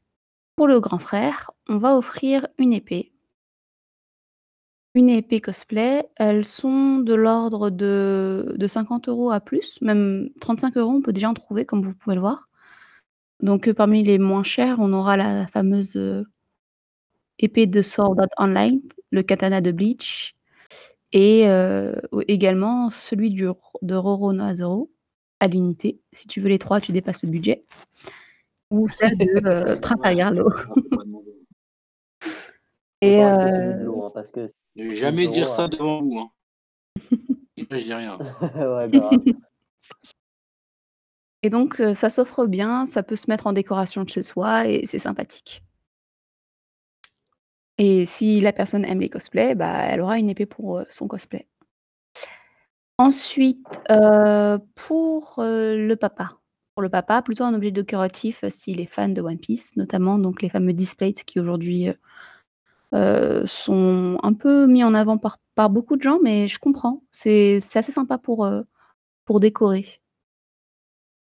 pour 0.54 0.68
le 0.68 0.78
grand 0.78 0.98
frère, 0.98 1.50
on 1.68 1.78
va 1.78 1.96
offrir 1.96 2.46
une 2.58 2.72
épée. 2.72 3.12
Une 4.94 5.08
épée 5.08 5.40
cosplay. 5.40 6.08
Elles 6.16 6.44
sont 6.44 6.98
de 6.98 7.14
l'ordre 7.14 7.70
de, 7.70 8.54
de 8.56 8.66
50 8.68 9.08
euros 9.08 9.32
à 9.32 9.40
plus, 9.40 9.80
même 9.80 10.30
35 10.40 10.76
euros, 10.76 10.92
on 10.92 11.02
peut 11.02 11.12
déjà 11.12 11.28
en 11.28 11.34
trouver, 11.34 11.64
comme 11.64 11.82
vous 11.82 11.94
pouvez 11.94 12.14
le 12.14 12.20
voir. 12.20 12.48
Donc, 13.40 13.66
euh, 13.66 13.74
parmi 13.74 14.04
les 14.04 14.18
moins 14.18 14.44
chers, 14.44 14.78
on 14.78 14.92
aura 14.92 15.16
la 15.16 15.46
fameuse 15.48 15.96
euh, 15.96 16.24
épée 17.42 17.66
de 17.66 17.82
Sword 17.82 18.18
Art 18.18 18.28
Online, 18.38 18.80
le 19.10 19.22
katana 19.22 19.60
de 19.60 19.72
Bleach, 19.72 20.34
et 21.12 21.48
euh, 21.48 21.94
également 22.28 22.88
celui 22.88 23.30
du, 23.30 23.46
de 23.82 23.94
Roro 23.94 24.32
no 24.32 24.44
Azoro 24.44 24.90
à 25.40 25.48
l'unité. 25.48 26.00
Si 26.12 26.28
tu 26.28 26.40
veux 26.40 26.48
les 26.48 26.58
trois, 26.58 26.80
tu 26.80 26.92
dépasses 26.92 27.22
le 27.22 27.28
budget. 27.28 27.64
Ou 28.70 28.88
celle 28.88 29.18
de 29.18 29.46
euh, 29.46 29.76
Prince 29.80 30.00
Agarlo. 30.04 30.48
Et 33.02 33.18
celui 33.18 33.20
euh, 33.20 33.90
hein, 33.90 34.10
parce 34.14 34.30
que. 34.30 34.48
Ne 34.76 34.94
jamais 34.94 35.26
dire 35.26 35.44
euros, 35.44 35.54
ça 35.54 35.64
hein. 35.64 35.68
devant 35.68 36.02
vous. 36.02 36.18
Hein. 36.18 36.30
Je 37.58 37.64
dis 37.64 37.92
rien. 37.92 38.16
ouais. 38.56 38.90
Et 41.42 41.50
donc, 41.50 41.80
euh, 41.80 41.92
ça 41.92 42.08
s'offre 42.08 42.46
bien, 42.46 42.86
ça 42.86 43.02
peut 43.02 43.16
se 43.16 43.28
mettre 43.28 43.48
en 43.48 43.52
décoration 43.52 44.04
de 44.04 44.08
chez 44.08 44.22
soi 44.22 44.68
et 44.68 44.86
c'est 44.86 45.00
sympathique. 45.00 45.62
Et 47.84 48.04
si 48.04 48.40
la 48.40 48.52
personne 48.52 48.84
aime 48.84 49.00
les 49.00 49.08
cosplays, 49.08 49.56
bah, 49.56 49.82
elle 49.86 50.02
aura 50.02 50.16
une 50.16 50.30
épée 50.30 50.46
pour 50.46 50.78
euh, 50.78 50.84
son 50.88 51.08
cosplay. 51.08 51.48
Ensuite, 52.96 53.66
euh, 53.90 54.56
pour 54.76 55.40
euh, 55.40 55.74
le 55.74 55.96
papa. 55.96 56.38
Pour 56.76 56.82
le 56.82 56.88
papa, 56.88 57.22
plutôt 57.22 57.42
un 57.42 57.52
objet 57.54 57.72
décoratif 57.72 58.44
euh, 58.44 58.50
s'il 58.50 58.80
est 58.80 58.86
fan 58.86 59.12
de 59.14 59.20
One 59.20 59.36
Piece, 59.36 59.74
notamment 59.74 60.16
donc 60.16 60.42
les 60.42 60.48
fameux 60.48 60.72
displays 60.72 61.12
qui 61.12 61.40
aujourd'hui 61.40 61.88
euh, 62.94 63.44
sont 63.46 64.16
un 64.22 64.32
peu 64.32 64.68
mis 64.68 64.84
en 64.84 64.94
avant 64.94 65.18
par, 65.18 65.40
par 65.56 65.68
beaucoup 65.68 65.96
de 65.96 66.02
gens, 66.02 66.20
mais 66.22 66.46
je 66.46 66.60
comprends. 66.60 67.02
C'est 67.10 67.58
c'est 67.58 67.80
assez 67.80 67.90
sympa 67.90 68.16
pour, 68.16 68.44
euh, 68.44 68.62
pour 69.24 69.40
décorer. 69.40 69.86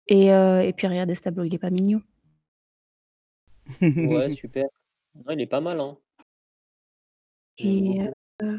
Et, 0.09 0.31
euh, 0.35 0.61
et 0.61 0.75
puis 0.75 0.87
regardez 0.89 1.15
ce 1.15 1.23
tableau, 1.23 1.45
il 1.45 1.55
est 1.55 1.59
pas 1.59 1.71
mignon. 1.71 2.03
Ouais, 3.81 4.31
super. 4.35 4.67
Ouais, 5.27 5.33
il 5.33 5.41
est 5.41 5.47
pas 5.47 5.63
mal, 5.63 5.81
hein. 5.81 5.97
J'aime 7.63 7.73
Et 7.73 7.81
beaucoup. 7.83 8.11
euh, 8.43 8.59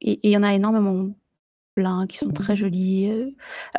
et 0.00 0.12
et 0.12 0.20
il 0.28 0.30
y 0.30 0.36
en 0.36 0.42
a 0.42 0.54
énormément 0.54 1.14
plein 1.74 2.06
qui 2.06 2.18
sont 2.18 2.30
très 2.30 2.56
jolis. 2.56 3.10
euh. 3.10 3.30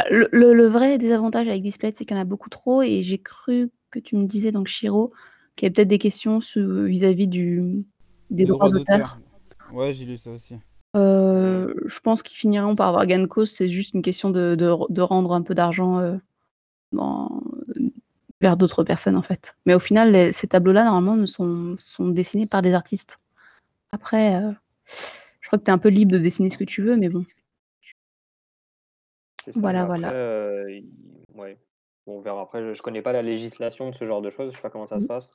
Le, 0.10 0.28
le- 0.32 0.54
le 0.54 0.68
vrai 0.68 0.98
désavantage 0.98 1.48
avec 1.48 1.62
Display, 1.64 1.92
c'est 1.94 2.06
qu'il 2.06 2.16
y 2.16 2.20
en 2.20 2.22
a 2.22 2.26
beaucoup 2.26 2.50
trop. 2.50 2.82
Et 2.82 3.04
j'ai 3.04 3.18
cru 3.18 3.72
que 3.92 4.00
tu 4.00 4.16
me 4.18 4.26
disais, 4.26 4.52
donc 4.52 4.68
Shiro, 4.68 5.14
qu'il 5.56 5.66
y 5.66 5.68
avait 5.68 5.74
peut-être 5.74 5.88
des 5.88 6.00
questions 6.00 6.40
vis-à-vis 6.56 7.28
du, 7.28 7.86
des 8.30 8.46
droits 8.46 8.70
droit 8.70 8.80
d'auteur. 8.80 9.20
Ouais, 9.72 9.94
j'ai 9.94 10.06
lu 10.06 10.18
ça 10.18 10.32
aussi. 10.32 10.56
Euh, 10.96 11.74
je 11.86 12.00
pense 12.00 12.24
qu'ils 12.24 12.38
finiront 12.38 12.76
par 12.76 12.88
avoir 12.90 13.06
gain 13.06 13.20
de 13.20 13.26
cause. 13.26 13.52
C'est 13.52 13.70
juste 13.70 13.94
une 13.94 14.02
question 14.02 14.30
de, 14.30 14.56
de- 14.56 14.94
de 14.94 15.02
rendre 15.02 15.34
un 15.34 15.42
peu 15.42 15.54
d'argent 15.56 16.18
dans- 16.92 17.42
vers 18.42 18.58
d'autres 18.58 18.84
personnes, 18.84 19.16
en 19.16 19.22
fait. 19.22 19.56
Mais 19.66 19.74
au 19.74 19.80
final, 19.80 20.12
les 20.12 20.32
ces 20.34 20.48
tableaux-là, 20.48 20.84
normalement, 20.86 21.16
ne 21.16 21.26
sont 21.26 21.76
sont 21.78 22.10
dessinés 22.10 22.48
par 22.48 22.62
des 22.62 22.74
artistes. 22.74 23.20
Après, 23.96 24.36
heu, 24.44 24.54
je 25.40 25.48
crois 25.48 25.58
que 25.58 25.64
tu 25.64 25.70
es 25.72 25.74
un 25.74 25.78
peu 25.78 25.88
libre 25.88 26.12
de 26.12 26.18
dessiner 26.18 26.50
ce 26.50 26.58
que 26.58 26.66
tu 26.66 26.82
veux, 26.82 26.98
mais 26.98 27.08
bon. 27.08 27.24
C'est 29.46 29.54
ça, 29.54 29.60
Voilà, 29.62 29.84
après, 29.84 30.00
voilà. 30.00 30.12
ouais, 31.36 31.58
on 32.08 32.20
verra. 32.20 32.42
Après, 32.42 32.62
je 32.62 32.74
je 32.74 32.82
connais 32.82 33.02
pas 33.02 33.14
la 33.14 33.22
législation 33.22 33.90
de 33.90 33.96
ce 33.96 34.06
genre 34.06 34.22
de 34.22 34.30
choses, 34.30 34.52
je 34.52 34.58
sais 34.58 34.62
pas 34.62 34.70
comment 34.70 34.86
ça 34.86 35.00
se 35.00 35.06
Mmh. 35.06 35.08
passe. 35.08 35.32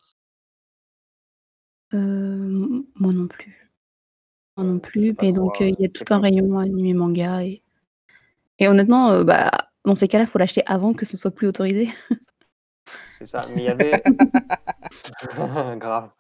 Heu, 1.95 1.99
m 1.99 2.85
moi 2.97 3.13
non 3.15 3.29
plus. 3.29 3.71
Moi 4.59 4.67
non 4.67 4.75
je 4.75 4.79
sais 4.81 4.91
plus, 4.91 5.15
pas 5.15 5.25
mais 5.25 5.33
donc 5.33 5.61
il 5.61 5.75
y 5.79 5.87
a 5.87 5.89
tout 5.89 6.05
un 6.13 6.21
rayon 6.21 6.59
animé 6.59 6.93
manga 6.93 7.43
et 7.45 7.63
et 8.59 8.69
honnêtement, 8.69 9.25
bah, 9.25 9.51
dans 9.87 9.95
ces 9.95 10.07
cas-là, 10.07 10.27
faut 10.27 10.39
l'acheter 10.39 10.63
avant 10.67 10.93
que 10.93 11.07
ce 11.07 11.17
soit 11.17 11.31
plus 11.31 11.47
autorisé. 11.49 11.89
C'est 13.19 13.27
ça, 13.27 13.47
mais 13.49 13.63
il 13.63 13.65
y 13.65 13.69
avait 13.69 14.03
grave. 15.79 16.11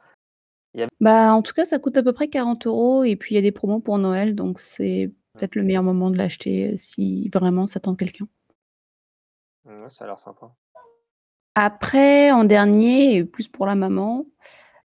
Il 0.74 0.80
y 0.80 0.82
av 0.84 0.90
Bah, 1.00 1.32
en 1.32 1.40
tout 1.42 1.54
cas, 1.54 1.64
ça 1.64 1.78
coûte 1.78 1.96
à 1.96 2.02
peu 2.02 2.12
près 2.12 2.28
40 2.28 2.66
€ 2.66 3.04
et 3.06 3.16
puis 3.16 3.34
il 3.34 3.36
y 3.36 3.38
a 3.38 3.42
des 3.42 3.52
promos 3.52 3.80
pour 3.80 3.96
Noël, 3.98 4.34
donc 4.34 4.58
c'est 4.60 5.10
Mmh. 5.34 5.44
peut-être 5.44 5.54
le 5.54 5.62
meilleur 5.62 5.82
moment 5.82 6.10
de 6.10 6.16
l'acheter, 6.18 6.72
heu, 6.74 6.76
si 6.76 7.30
vraiment 7.32 7.66
ça 7.66 7.80
tente 7.80 7.98
quelqu'un. 7.98 8.26
Mmh, 9.64 9.82
ouais, 9.84 9.90
ça 9.90 10.04
a 10.04 10.06
l'air 10.08 10.18
sympa. 10.18 10.54
Après, 11.56 12.30
en 12.30 12.44
dernier 12.44 13.16
et 13.16 13.24
plus 13.24 13.48
pour 13.48 13.66
la 13.66 13.74
maman, 13.74 14.26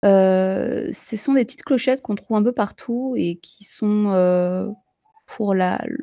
heu, 0.04 0.90
ce 0.92 1.16
sont 1.16 1.34
des 1.34 1.44
petites 1.44 1.64
clochettes 1.64 2.02
qu'on 2.02 2.14
trouve 2.16 2.36
un 2.38 2.42
peu 2.44 2.52
partout 2.52 3.14
et 3.16 3.36
qui 3.40 3.64
sont, 3.64 4.10
heu, 4.14 4.68
pour 5.26 5.54
la 5.54 5.78
l 5.84 5.98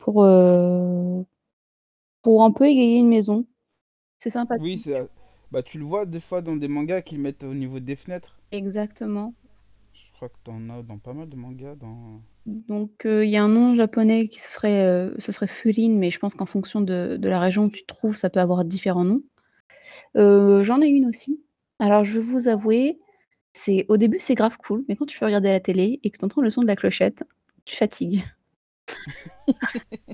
pour, 0.00 0.24
heu, 0.24 1.24
pour 2.22 2.44
un 2.44 2.52
peu 2.52 2.66
égayer 2.68 2.98
une 2.98 3.08
maison. 3.08 3.46
C'est 4.18 4.30
Oui, 4.56 4.78
sympathique. 4.78 4.78
c'est, 4.78 5.08
bah, 5.50 5.62
tu 5.62 5.78
le 5.78 5.84
vois 5.84 6.06
des 6.06 6.20
fois 6.20 6.42
dans 6.42 6.56
des 6.56 6.68
mangas 6.68 7.02
qu'ils 7.02 7.20
mettent 7.20 7.44
au 7.44 7.54
niveau 7.54 7.80
des 7.80 7.96
fenêtres. 7.96 8.40
Exactement. 8.52 9.34
Je 9.92 10.12
crois 10.12 10.28
que 10.28 10.36
tu 10.44 10.50
en 10.50 10.70
as 10.70 10.82
dans 10.82 10.98
pas 10.98 11.12
mal 11.12 11.28
de 11.28 11.36
mangas 11.36 11.74
dans 11.76 12.20
Donc 12.46 13.06
heu, 13.06 13.24
il 13.24 13.30
y 13.30 13.36
a 13.36 13.44
un 13.44 13.48
nom 13.48 13.74
japonais 13.74 14.28
qui 14.28 14.40
serait, 14.40 14.86
heu, 14.86 15.14
ce 15.18 15.32
serait 15.32 15.46
Furin, 15.46 15.90
mais 15.98 16.10
je 16.10 16.18
pense 16.18 16.34
qu'en 16.34 16.46
fonction 16.46 16.80
de 16.80 17.16
de 17.16 17.28
la 17.28 17.40
région 17.40 17.64
où 17.64 17.70
tu 17.70 17.82
te 17.82 17.86
trouves, 17.86 18.16
ça 18.16 18.30
peut 18.30 18.40
avoir 18.40 18.64
différents 18.64 19.04
noms. 19.04 19.22
Heu, 20.16 20.62
j'en 20.64 20.80
ai 20.82 20.88
une 20.88 21.06
aussi. 21.06 21.40
Alors 21.78 22.04
je 22.04 22.14
vais 22.14 22.26
vous 22.26 22.48
avouer, 22.48 22.98
c'est 23.52 23.86
au 23.88 23.96
début, 23.96 24.18
c'est 24.20 24.34
grave 24.34 24.58
cool, 24.58 24.84
mais 24.88 24.96
quand 24.96 25.06
tu 25.06 25.18
veux 25.20 25.26
regarder 25.26 25.50
la 25.50 25.60
télé 25.60 26.00
et 26.04 26.10
que 26.10 26.18
tu 26.18 26.24
entends 26.24 26.42
le 26.42 26.50
son 26.50 26.62
de 26.62 26.66
la 26.68 26.76
clochette, 26.76 27.24
tu 27.64 27.76
fatigues. 27.76 28.24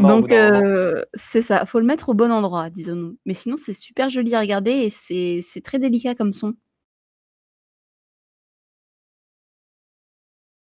Donc 0.00 0.32
heu, 0.32 1.04
c'est 1.14 1.40
ça, 1.42 1.66
faut 1.66 1.80
le 1.80 1.86
mettre 1.86 2.08
au 2.10 2.14
bon 2.14 2.30
endroit, 2.32 2.70
disons-nous. 2.70 3.18
Mais 3.26 3.34
sinon, 3.34 3.56
c'est 3.56 3.72
super 3.72 4.10
joli 4.10 4.34
à 4.34 4.40
regarder 4.40 4.70
et 4.72 4.90
c'est 4.90 5.40
c'est 5.42 5.60
très 5.62 5.78
délicat 5.78 6.14
comme 6.14 6.32
son. 6.32 6.54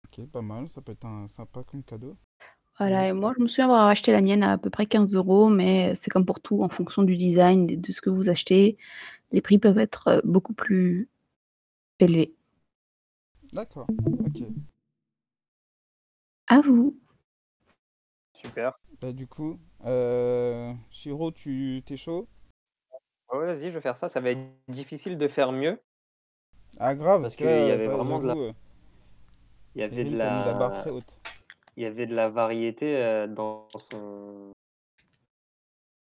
OK, 0.07 0.27
pas 0.31 0.43
mal, 0.43 0.69
ça 0.69 0.81
peut 0.81 0.93
être 0.93 1.05
un 1.05 1.29
sympa 1.29 1.63
comme 1.65 1.83
cadeau. 1.83 2.17
Voilà 2.79 3.09
et 3.09 3.13
moi, 3.13 3.33
je 3.37 3.43
me 3.43 3.49
souviens 3.49 3.65
avoir 3.65 3.87
acheté 3.89 4.13
la 4.13 4.21
mienne 4.21 4.43
à 4.45 4.53
à 4.53 4.59
peu 4.59 4.71
près 4.71 4.87
15 4.87 5.17
€, 5.17 5.49
mais 5.53 5.95
c'est 5.97 6.11
comme 6.11 6.25
pour 6.25 6.41
tout, 6.41 6.63
en 6.63 6.69
fonction 6.69 7.03
du 7.03 7.17
design 7.17 7.69
et 7.71 7.77
de 7.77 7.93
ce 7.93 8.01
que 8.01 8.11
vous 8.11 8.29
achetez, 8.31 8.77
les 9.33 9.41
prix 9.41 9.59
peuvent 9.59 9.79
être, 9.79 10.09
heu, 10.09 10.21
beaucoup 10.25 10.55
plus 10.55 11.09
élevés. 12.01 12.35
D'accord, 13.53 13.87
OK. 14.27 14.43
À 16.47 16.61
vous. 16.61 16.97
Super. 18.49 18.79
Bah, 19.01 19.13
du 19.13 19.27
coup, 19.27 19.59
heu, 19.87 20.75
Shiro, 20.91 21.31
tu 21.31 21.83
tu 21.87 21.95
es 21.95 21.97
chaud? 21.97 22.27
Ouais, 23.33 23.45
vas-y, 23.47 23.65
je 23.65 23.69
vais 23.75 23.81
faire 23.81 23.97
ça. 23.97 24.09
Ça 24.09 24.21
va 24.21 24.31
être 24.31 24.41
difficile 24.69 25.19
de 25.19 25.29
faire 25.29 25.53
mieux. 25.53 25.79
Ah 26.79 26.95
grave, 26.95 27.23
parce 27.23 27.37
qu'il 27.37 27.47
y 27.47 27.71
avait 27.71 27.87
ça 27.87 27.97
vraiment 27.97 28.21
de 28.21 28.29
la 28.29 28.35
il 29.75 29.81
y 29.81 29.85
avait 29.85 30.05
de 30.05 30.17
la 30.45 30.55
barre 30.55 30.73
très 30.73 30.91
haute. 30.91 31.19
il 31.77 31.83
y 31.83 31.87
avait 31.87 32.07
de 32.07 32.15
la 32.15 32.29
variété, 32.29 32.97
heu, 32.97 33.29
dans 33.29 33.69
son 33.77 34.53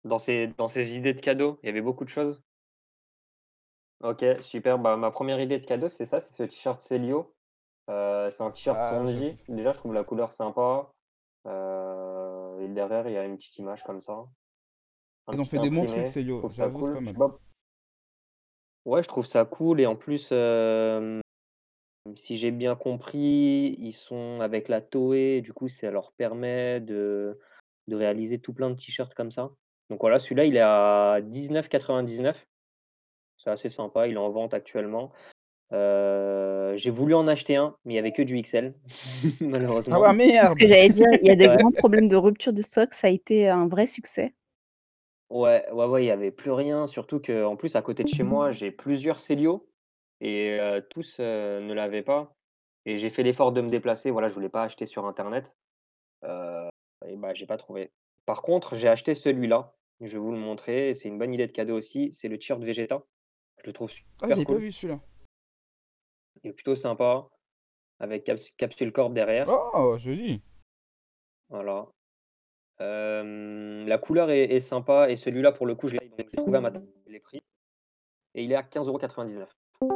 dans 0.06 0.20
ses 0.20 0.48
dans 0.58 0.67
ses 0.67 0.96
idées 0.96 1.13
de 1.13 1.22
cadeaux. 1.22 1.60
Il 1.63 1.67
y 1.67 1.70
avait 1.70 1.82
beaucoup 1.82 2.03
de 2.06 2.10
choses. 2.10 2.41
OK, 4.01 4.24
super. 4.41 4.77
Bah, 4.77 4.96
ma 4.96 5.10
1re 5.12 5.39
idée 5.39 5.58
de 5.60 5.65
cadeau, 5.65 5.89
c'est 5.89 6.06
ça, 6.06 6.20
c'est 6.20 6.34
ce 6.34 6.44
t-shirt 6.44 6.79
Célio. 6.82 7.34
Heu, 7.89 8.29
c'est 8.32 8.44
un 8.44 8.51
t-shirt 8.51 8.77
Ah. 8.79 8.89
Sanji. 8.89 9.38
Déjà, 9.50 9.74
je 9.74 9.79
trouve 9.79 9.94
la 9.94 10.03
couleur 10.03 10.32
sympa, 10.32 10.91
et 11.46 11.50
derrière, 12.77 13.07
il 13.07 13.13
y 13.13 13.17
a 13.17 13.25
une 13.25 13.38
petite 13.38 13.57
image 13.57 13.84
comme 13.84 14.01
ça. 14.01 14.25
Ils 15.34 15.41
ont 15.41 15.43
fait 15.43 15.60
des 15.60 15.67
imprimé, 15.67 15.86
trouve 15.86 16.51
ça 16.51 16.63
j'avoue, 16.63 16.86
c'est 16.86 16.93
cool. 16.93 16.93
pas 16.93 17.00
Je 17.01 17.05
sais 17.07 17.13
mal. 17.13 17.29
pas 17.29 17.39
Ouais, 18.86 19.03
je 19.03 19.07
trouve 19.07 19.25
ça 19.25 19.43
cool 19.43 19.81
et 19.81 19.86
en 19.86 19.98
plus, 19.98 20.31
hem, 20.31 21.19
si 22.15 22.38
j'ai 22.38 22.51
bien 22.51 22.75
compris, 22.75 23.75
ils 23.79 23.93
sont 23.93 24.39
avec 24.39 24.69
la 24.69 24.79
Toei, 24.79 25.41
du 25.41 25.51
coup, 25.51 25.67
ça 25.67 25.91
leur 25.91 26.13
permet 26.13 26.79
de 26.79 27.38
de 27.88 27.96
réaliser 27.96 28.39
tout 28.39 28.53
plein 28.53 28.69
de 28.69 28.75
t-shirts 28.75 29.13
comme 29.13 29.31
ça. 29.31 29.50
Donc 29.89 30.01
voilà, 30.01 30.19
celui-là, 30.19 30.46
il 30.46 30.57
est 30.57 30.62
à 30.62 31.19
19,99. 31.22 32.36
C'est 33.38 33.50
assez 33.50 33.69
sympa, 33.69 34.07
il 34.07 34.15
est 34.15 34.17
en 34.17 34.29
vente 34.29 34.53
actuellement. 34.53 35.12
Heu, 35.71 36.74
j'ai 36.77 36.89
voulu 36.91 37.13
en 37.13 37.27
acheter 37.27 37.55
un, 37.57 37.75
mais 37.86 37.93
il 37.93 37.95
y 37.97 38.00
avait 38.00 38.13
que 38.13 38.21
du 38.21 38.38
XL, 38.41 38.74
Ah 39.89 40.00
bah 40.00 40.12
malheureusement. 40.12 40.13
C'est 40.21 40.47
ce 40.47 40.55
que 40.55 40.67
merde! 40.67 40.67
j'allais 40.67 40.89
dire, 40.89 41.07
il 41.21 41.27
y 41.27 41.31
a 41.31 41.36
des 41.36 41.47
Ouais. 41.50 41.57
grands 41.57 41.71
problèmes 41.71 42.07
de 42.09 42.15
rupture 42.17 42.51
de 42.53 42.62
stock, 42.62 42.93
ça 42.93 43.07
a 43.07 43.09
été 43.09 43.47
un 43.47 43.67
vrai 43.67 43.88
succès. 43.88 44.33
Ouais, 45.29 45.69
ouais, 45.71 45.86
ouais, 45.86 46.03
il 46.03 46.07
y 46.07 46.12
avait 46.12 46.31
plus 46.31 46.51
rien, 46.51 46.88
surtout 46.88 47.19
qu'en 47.19 47.57
plus, 47.57 47.75
à 47.75 47.81
côté 47.81 48.03
de 48.03 48.07
chez 48.09 48.24
moi, 48.24 48.53
j'ai 48.53 48.71
plusieurs 48.71 49.19
Célio 49.19 49.67
et 50.21 50.57
heu, 50.59 50.81
tous, 50.89 51.19
heu, 51.19 51.59
ne 51.62 51.74
l'avaient 51.74 52.01
pas 52.03 52.33
et 52.86 52.97
j'ai 52.97 53.09
fait 53.09 53.24
l'effort 53.24 53.51
de 53.51 53.59
me 53.62 53.69
déplacer. 53.69 54.09
Voilà, 54.12 54.29
je 54.29 54.33
voulais 54.33 54.47
pas 54.50 54.63
acheter 54.63 54.86
sur 54.86 55.05
internet, 55.05 55.55
et 57.07 57.15
bah, 57.17 57.33
j'ai 57.33 57.45
pas 57.45 57.57
trouvé. 57.57 57.91
Par 58.25 58.41
contre, 58.41 58.75
j'ai 58.75 58.88
acheté 58.89 59.15
celui-là, 59.15 59.74
je 60.01 60.07
vais 60.07 60.17
vous 60.19 60.31
le 60.31 60.38
montrer, 60.38 60.93
c'est 60.93 61.09
une 61.09 61.17
bonne 61.19 61.33
idée 61.33 61.47
de 61.47 61.51
cadeau 61.51 61.77
aussi, 61.77 62.13
c'est 62.13 62.27
le 62.29 62.38
t-shirt 62.38 62.62
Vegeta. 62.63 63.03
Je 63.63 63.67
le 63.69 63.74
trouve 63.74 63.91
Ah, 64.21 64.31
je 64.31 64.39
super 64.39 64.45
pas 64.45 64.53
cool. 64.53 64.59
vu 64.59 64.71
celui-là. 64.71 65.00
Il 66.44 66.50
est 66.50 66.53
plutôt 66.53 66.75
sympa, 66.75 67.27
avec 68.00 68.24
caps 68.24 68.51
Capsule 68.58 68.91
Corp 68.91 69.13
derrière. 69.13 69.48
Oh, 69.50 69.96
joli! 69.98 70.41
Voilà. 71.50 71.88
La 72.79 73.98
couleur 73.98 74.29
est 74.29 74.44
est 74.44 74.60
sympa 74.60 75.10
et 75.10 75.15
celui-là, 75.15 75.51
pour 75.51 75.65
le 75.65 75.75
coup, 75.75 75.88
je 75.88 75.96
l'ai 75.96 76.12
trouvé 76.36 76.58
à 76.58 76.62
ma 76.62 76.72
taille, 76.72 76.88
les 77.08 77.20
prix 77.20 77.41
et 78.36 78.44
il 78.44 78.51
est 78.51 78.56
à 78.56 78.63
15,99 78.63 79.50
€. 79.82 79.88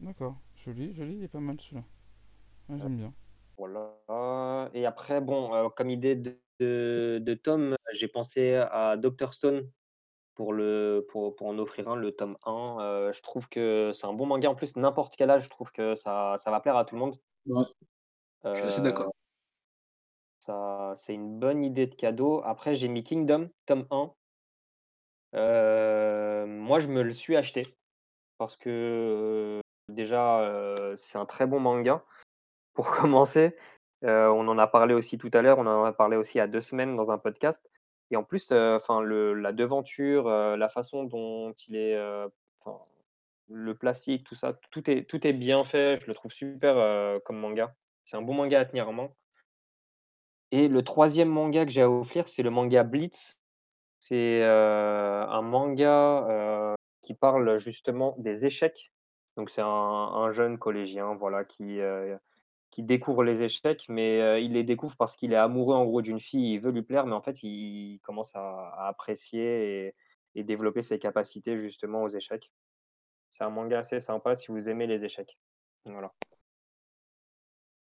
D'accord, 0.00 0.36
joli, 0.56 0.94
joli, 0.94 1.16
il 1.16 1.24
est 1.24 1.28
pas 1.28 1.40
mal 1.40 1.60
celui-là. 1.60 1.84
Ouais, 2.68 2.78
j'aime 2.78 2.96
bien. 2.96 3.12
Voilà 3.58 4.70
et 4.74 4.86
après 4.86 5.20
bon, 5.20 5.54
heu, 5.54 5.68
comme 5.70 5.90
idée 5.90 6.16
de 6.16 6.38
de 6.60 7.20
de 7.22 7.34
tome, 7.34 7.76
j'ai 7.92 8.08
pensé 8.08 8.54
à 8.54 8.96
Doctor 8.96 9.34
Stone 9.34 9.68
pour 10.34 10.52
le 10.52 11.06
pour 11.10 11.34
pour 11.36 11.48
en 11.48 11.58
offrir 11.58 11.88
un, 11.88 11.96
le 11.96 12.12
tome 12.12 12.36
1. 12.44 12.78
Heu, 12.80 13.12
je 13.12 13.22
trouve 13.22 13.48
que 13.48 13.90
c'est 13.92 14.06
un 14.06 14.12
bon 14.12 14.26
manga. 14.26 14.50
En 14.50 14.54
plus, 14.54 14.76
n'importe 14.76 15.16
quel 15.16 15.30
âge, 15.30 15.44
je 15.44 15.50
trouve 15.50 15.70
que 15.72 15.94
ça 15.94 16.36
ça 16.38 16.50
va 16.50 16.60
plaire 16.60 16.76
à 16.76 16.84
tout 16.84 16.94
le 16.94 17.00
monde. 17.00 17.16
Ouais, 17.46 17.64
je 18.44 18.54
suis 18.54 18.66
assez 18.66 18.82
d'accord. 18.82 19.12
ça 20.40 20.92
c'est 20.96 21.14
une 21.14 21.38
bonne 21.38 21.64
idée 21.64 21.86
de 21.86 21.94
cadeau. 21.94 22.42
Après, 22.44 22.74
j'ai 22.74 22.88
mis 22.88 23.04
Kingdom, 23.04 23.50
tome 23.66 23.86
1. 23.90 24.12
Heu, 25.34 26.46
moi, 26.46 26.78
je 26.78 26.88
me 26.88 27.02
le 27.02 27.14
suis 27.14 27.36
acheté 27.36 27.66
parce 28.38 28.56
que, 28.56 29.60
déjà, 29.88 30.94
c'est 30.96 31.18
un 31.18 31.26
très 31.26 31.46
bon 31.46 31.60
manga. 31.60 32.04
Pour 32.74 32.90
commencer, 32.90 33.56
on 34.02 34.48
en 34.48 34.58
a 34.58 34.66
parlé 34.66 34.94
aussi 34.94 35.18
tout 35.18 35.30
à 35.32 35.42
l'heure, 35.42 35.58
on 35.58 35.66
en 35.66 35.84
a 35.84 35.92
parlé 35.92 36.16
aussi 36.16 36.36
il 36.36 36.38
y 36.38 36.42
a 36.42 36.48
2 36.48 36.60
semaines 36.60 36.96
dans 36.96 37.10
un 37.10 37.18
podcast 37.18 37.68
et 38.10 38.16
en 38.16 38.24
plus, 38.24 38.50
la 38.50 39.52
devanture, 39.52 40.28
la 40.28 40.68
façon 40.68 41.04
dont 41.04 41.52
il 41.68 41.76
est, 41.76 41.98
le 43.48 43.74
plastique, 43.74 44.24
tout 44.24 44.34
ça, 44.34 44.54
tout 44.70 44.88
est 44.90 45.04
tout 45.04 45.26
est 45.26 45.32
bien 45.32 45.64
fait. 45.64 46.00
Je 46.00 46.06
le 46.06 46.14
trouve 46.14 46.32
super, 46.32 47.20
comme 47.24 47.38
manga. 47.38 47.74
C'est 48.06 48.16
un 48.16 48.22
bon 48.22 48.34
manga 48.34 48.60
à 48.60 48.64
tenir 48.64 48.88
en 48.88 48.92
main. 48.92 49.10
Et 50.50 50.68
le 50.68 50.82
3e 50.82 51.24
manga 51.24 51.64
que 51.64 51.70
j'ai 51.70 51.82
à 51.82 51.90
offrir, 51.90 52.28
c'est 52.28 52.42
le 52.42 52.50
manga 52.50 52.82
Bleach. 52.82 53.36
C'est, 53.98 54.42
un 54.44 55.42
manga, 55.42 56.76
qui 57.02 57.14
parle 57.14 57.58
justement 57.58 58.14
des 58.18 58.46
échecs. 58.46 58.92
Donc 59.36 59.48
c'est 59.48 59.62
un 59.62 59.66
un 59.66 60.30
jeune 60.30 60.58
collégien, 60.58 61.14
voilà, 61.14 61.44
qui, 61.44 61.80
qui 62.72 62.82
découvre 62.82 63.22
les 63.22 63.42
échecs, 63.44 63.84
mais, 63.88 64.20
heu, 64.20 64.40
il 64.40 64.52
les 64.54 64.64
découvre 64.64 64.96
parce 64.96 65.14
qu'il 65.16 65.32
est 65.32 65.36
amoureux 65.36 65.76
en 65.76 65.84
gros 65.84 66.02
d'une 66.02 66.18
fille, 66.20 66.54
il 66.54 66.58
veut 66.60 66.72
lui 66.72 66.82
plaire, 66.82 67.06
mais 67.06 67.14
en 67.14 67.22
fait, 67.22 67.42
il 67.44 68.00
commence 68.02 68.34
à 68.34 68.40
à 68.70 68.88
apprécier 68.88 69.86
et 69.86 69.94
et 70.34 70.44
développer 70.44 70.82
ses 70.82 70.98
capacités 70.98 71.58
justement 71.60 72.02
aux 72.02 72.08
échecs. 72.08 72.50
C'est 73.30 73.44
un 73.44 73.50
manga 73.50 73.78
assez 73.80 74.00
sympa 74.00 74.34
si 74.34 74.50
vous 74.50 74.68
aimez 74.68 74.86
les 74.86 75.04
échecs. 75.04 75.38
Voilà. 75.84 76.12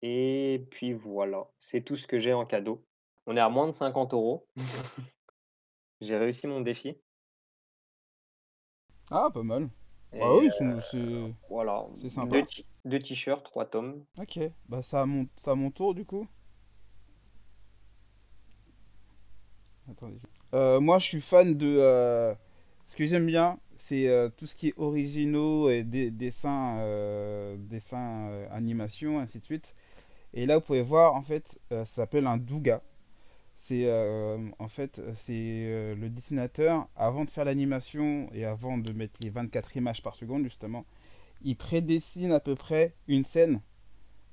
Et 0.02 0.66
puis 0.72 0.94
voilà, 0.94 1.48
c'est 1.60 1.82
tout 1.82 1.98
ce 1.98 2.08
que 2.08 2.20
j'ai 2.20 2.34
en 2.34 2.46
cadeau. 2.46 2.84
On 3.28 3.38
est 3.38 3.40
à 3.40 3.50
moins 3.50 3.68
de 3.68 3.72
50 3.74 4.14
€. 4.14 4.46
J'ai 6.02 6.18
réussi 6.18 6.48
mon 6.48 6.62
défi. 6.62 6.98
Ah, 9.12 9.30
pas 9.32 9.44
mal. 9.44 9.70
Ah 10.20 10.34
oui, 10.36 10.50
euh, 10.62 10.82
c'est- 10.82 11.34
voilà, 11.50 11.86
c'est 11.96 12.10
sympa. 12.10 12.48
deux, 12.86 13.00
t-shirts, 13.00 13.44
trois 13.46 13.66
tomes. 13.66 14.06
Ok, 14.18 14.40
bah 14.70 14.82
ça 14.84 15.02
à 15.02 15.06
mon, 15.06 15.28
ça 15.36 15.54
mon 15.54 15.70
tour 15.70 15.94
du 15.94 16.06
coup. 16.06 16.26
Attendez. 19.90 20.20
Euh, 20.54 20.80
moi 20.80 21.00
je 21.00 21.06
suis 21.08 21.22
fan 21.22 21.56
de... 21.58 21.78
euh, 21.80 22.34
Ce 22.86 22.96
que 22.96 23.06
j'aime 23.06 23.26
bien, 23.26 23.60
c'est 23.78 24.08
euh, 24.08 24.30
tout 24.30 24.46
ce 24.46 24.56
qui 24.56 24.70
est 24.70 24.74
originaux 24.78 25.70
et 25.70 25.84
des 25.84 26.12
dessins, 26.12 26.78
euh, 26.80 27.56
dessins, 27.58 28.30
euh, 28.32 28.48
animation, 28.52 29.20
ainsi 29.20 29.40
de 29.40 29.44
suite. 29.44 29.76
Et 30.34 30.46
là 30.46 30.58
vous 30.58 30.64
pouvez 30.66 30.82
voir 30.84 31.16
en 31.16 31.24
fait, 31.24 31.60
euh, 31.72 31.86
ça 31.86 32.04
s'appelle 32.04 32.28
un 32.28 32.38
douga. 32.38 32.82
C'est 33.64 33.86
euh, 33.86 34.40
en 34.58 34.68
fait 34.68 35.02
c'est 35.14 35.34
euh, 35.36 35.94
le 35.96 36.10
dessinateur 36.10 36.88
avant 36.96 37.26
de 37.26 37.30
faire 37.30 37.46
l'animation 37.46 38.28
et 38.34 38.44
avant 38.44 38.78
de 38.80 38.92
mettre 38.92 39.20
les 39.22 39.30
24 39.30 39.78
images 39.78 40.02
par 40.02 40.16
seconde 40.16 40.44
justement, 40.46 40.84
il 41.44 41.56
prédessine 41.58 42.32
à 42.32 42.40
peu 42.40 42.56
près 42.56 42.96
une 43.08 43.26
scène 43.26 43.62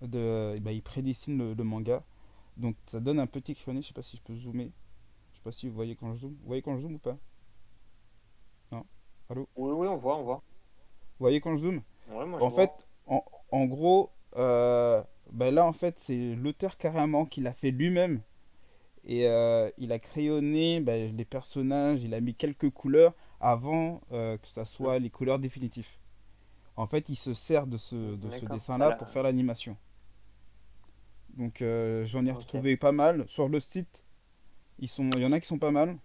de, 0.03 0.55
eh 0.57 0.61
ben, 0.61 0.73
il 0.73 0.83
prédessine 0.83 1.39
le, 1.39 1.55
le 1.55 1.65
manga. 1.65 2.05
Donc 2.57 2.77
ça 2.87 3.01
donne 3.01 3.21
un 3.21 3.27
petit 3.29 3.55
crayonné, 3.55 3.83
je 3.83 3.89
sais 3.89 3.95
pas 3.95 4.03
si 4.03 4.17
je 4.19 4.23
peux 4.23 4.37
zoomer. 4.37 4.73
Je 5.33 5.39
sais 5.39 5.43
pas 5.45 5.53
si 5.53 5.69
vous 5.69 5.75
voyez 5.75 5.97
quand 5.97 6.15
je 6.15 6.21
zoome. 6.21 6.37
Vous 6.41 6.47
voyez 6.49 6.63
quand 6.63 6.77
je 6.77 6.83
zoome 6.83 6.95
ou 6.97 6.99
pas? 6.99 7.19
Non? 8.73 8.85
Allô? 9.29 9.49
Oui, 9.57 9.73
oui, 9.73 9.87
on 9.89 9.97
voit, 9.97 10.17
on 10.17 10.23
voit. 10.25 10.43
Vous 11.19 11.25
voyez 11.25 11.41
quand 11.41 11.57
je 11.57 11.63
zoome? 11.63 11.83
Ouais, 12.09 12.27
moi, 12.27 12.41
je 12.41 12.45
En 12.45 12.51
fait, 12.51 12.71
en, 13.07 13.25
en 13.51 13.65
gros, 13.67 14.11
euh, 14.37 15.03
ben 15.33 15.55
là 15.55 15.65
en 15.67 15.73
fait 15.73 15.99
c'est 15.99 16.35
l'auteur 16.37 16.77
carrément 16.77 17.27
qui 17.27 17.41
l'a 17.41 17.53
fait 17.53 17.71
lui-même. 17.71 18.23
Et 19.09 19.27
euh, 19.27 19.71
il 19.79 19.91
a 19.93 19.99
crayonné 19.99 20.81
ben, 20.81 21.17
les 21.17 21.25
personnages, 21.25 22.03
il 22.03 22.13
a 22.13 22.21
mis 22.21 22.35
quelques 22.35 22.71
couleurs 22.71 23.15
avant 23.41 24.03
euh, 24.13 24.37
que 24.37 24.47
ça 24.47 24.67
soit 24.67 24.99
les 24.99 25.09
couleurs 25.11 25.39
définitives. 25.39 25.89
En 26.77 26.87
fait, 26.87 27.09
il 27.09 27.17
se 27.17 27.35
sert 27.35 27.67
de 27.67 27.77
ce, 27.77 27.97
de 27.97 28.31
ce 28.31 28.41
D'accord, 28.41 28.57
dessin-là 28.57 28.93
pour 28.93 29.09
faire 29.09 29.23
l'animation. 29.23 29.77
Donc 31.37 31.63
euh, 31.63 32.05
j'en 32.05 32.27
ai 32.27 32.33
retrouvé 32.33 32.77
pas 32.77 32.93
mal. 32.93 33.25
Sur 33.29 33.49
le 33.49 33.61
site, 33.61 34.05
ils 34.79 34.89
sont, 34.89 35.09
il 35.17 35.23
y 35.23 35.27
en 35.27 35.33
a 35.33 35.41
qui 35.41 35.47
sont 35.47 35.59
pas 35.59 35.71
mal. 35.71 35.97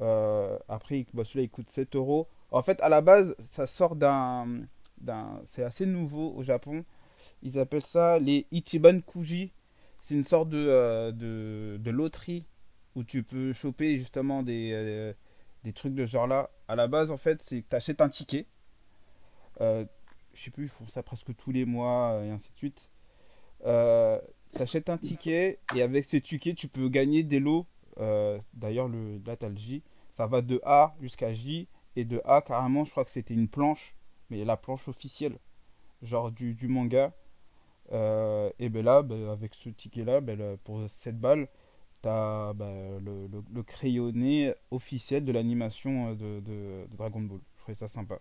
Euh, 0.00 0.58
après, 0.68 1.04
bah, 1.12 1.24
celui-là, 1.24 1.44
il 1.44 1.50
coûte 1.50 1.70
7 1.70 1.96
euros. 1.96 2.28
En 2.50 2.62
fait, 2.62 2.80
à 2.80 2.88
la 2.88 3.00
base, 3.00 3.34
ça 3.50 3.66
sort 3.66 3.96
d'un, 3.96 4.46
d'un, 5.00 5.40
c'est 5.44 5.64
assez 5.64 5.86
nouveau 5.86 6.32
au 6.36 6.42
Japon. 6.42 6.84
Ils 7.42 7.58
appellent 7.58 7.82
ça 7.82 8.18
les 8.18 8.46
Ichiban 8.52 9.00
Kuji. 9.00 9.52
C'est 10.00 10.14
une 10.14 10.24
sorte 10.24 10.48
de, 10.48 10.58
euh, 10.58 11.12
de, 11.12 11.76
de 11.78 11.90
loterie 11.90 12.46
où 12.94 13.04
tu 13.04 13.22
peux 13.22 13.52
choper 13.52 13.98
justement 13.98 14.42
des, 14.42 14.70
euh, 14.72 15.12
des 15.64 15.72
trucs 15.72 15.94
de 15.94 16.06
ce 16.06 16.12
genre-là. 16.12 16.50
À 16.66 16.76
la 16.76 16.88
base, 16.88 17.10
en 17.10 17.16
fait, 17.16 17.42
c'est 17.42 17.62
que 17.62 17.68
tu 17.68 17.76
achètes 17.76 18.00
un 18.00 18.08
ticket. 18.08 18.46
Euh, 19.60 19.84
je 20.34 20.42
sais 20.42 20.50
plus, 20.50 20.64
ils 20.64 20.68
font 20.68 20.86
ça 20.86 21.02
presque 21.02 21.34
tous 21.36 21.52
les 21.52 21.64
mois 21.64 22.12
euh, 22.12 22.24
et 22.24 22.30
ainsi 22.30 22.50
de 22.52 22.56
suite. 22.56 22.90
Tu 23.62 24.62
achètes 24.62 24.88
un 24.88 24.98
ticket 24.98 25.58
et 25.74 25.82
avec 25.82 26.08
ces 26.08 26.20
tickets, 26.20 26.56
tu 26.56 26.68
peux 26.68 26.88
gagner 26.88 27.22
des 27.22 27.40
lots. 27.40 27.66
D'ailleurs, 28.54 28.88
le, 28.88 29.20
là, 29.26 29.36
t'as 29.36 29.48
le 29.48 29.56
J. 29.56 29.82
Ça 30.12 30.26
va 30.26 30.42
de 30.42 30.60
A 30.64 30.94
jusqu'à 31.00 31.32
J. 31.32 31.68
Et 31.96 32.04
de 32.04 32.20
A, 32.24 32.40
carrément, 32.42 32.84
je 32.84 32.90
crois 32.90 33.04
que 33.04 33.10
c'était 33.10 33.34
une 33.34 33.48
planche. 33.48 33.94
Mais 34.30 34.44
la 34.44 34.56
planche 34.56 34.88
officielle. 34.88 35.38
Genre 36.02 36.30
du, 36.30 36.54
du 36.54 36.68
manga. 36.68 37.12
Euh, 37.92 38.50
et 38.58 38.68
ben 38.68 38.84
là, 38.84 39.02
ben, 39.02 39.28
avec 39.30 39.54
ce 39.54 39.68
ticket-là, 39.70 40.20
ben, 40.20 40.38
là, 40.38 40.56
pour 40.64 40.80
7 40.88 41.18
balles, 41.20 41.48
t'as 42.02 42.52
ben, 42.54 42.98
le, 43.04 43.26
le- 43.28 43.44
le 43.54 43.62
crayonné 43.62 44.54
officiel 44.70 45.24
de 45.24 45.32
l'animation 45.32 46.10
euh, 46.10 46.14
de, 46.14 46.40
de- 46.40 46.86
de 46.92 46.96
Dragon 46.96 47.20
Ball. 47.20 47.40
Je 47.56 47.62
trouvais 47.62 47.76
ça 47.76 47.88
sympa. 47.88 48.18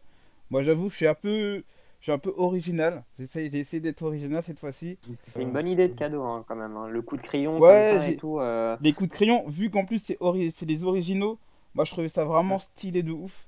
Moi, 0.51 0.63
j'avoue, 0.63 0.89
je 0.89 0.95
suis 0.97 1.07
un 1.07 1.15
peu, 1.15 1.63
je 1.99 2.03
suis 2.05 2.11
un 2.11 2.19
peu 2.19 2.33
original. 2.37 3.03
J'essaie, 3.19 3.49
j'ai 3.51 3.59
essayé 3.59 3.81
d'être 3.81 4.03
original 4.03 4.43
cette 4.43 4.59
fois-ci. 4.59 4.97
C'est 5.23 5.41
une 5.41 5.51
bonne 5.51 5.67
idée 5.67 5.87
de 5.87 5.93
cadeau, 5.93 6.23
hein, 6.23 6.43
quand 6.47 6.55
même. 6.55 6.75
hein. 6.75 6.87
Le 6.87 7.01
coup 7.01 7.17
de 7.17 7.21
crayon 7.21 7.59
Ouais, 7.59 7.87
comme 7.89 7.99
ça 7.99 8.07
et 8.07 8.17
tout. 8.17 8.39
euh, 8.39 8.77
Les 8.81 8.93
coups 8.93 9.09
de 9.09 9.15
crayon, 9.15 9.47
vu 9.47 9.69
qu'en 9.69 9.85
plus 9.85 9.99
c'est 10.03 10.17
ori- 10.19 10.53
les 10.67 10.83
originaux, 10.83 11.39
moi 11.75 11.85
je 11.85 11.91
trouvais 11.91 12.09
ça 12.09 12.23
vraiment 12.25 12.59
stylé 12.59 13.03
de 13.03 13.11
ouf. 13.11 13.47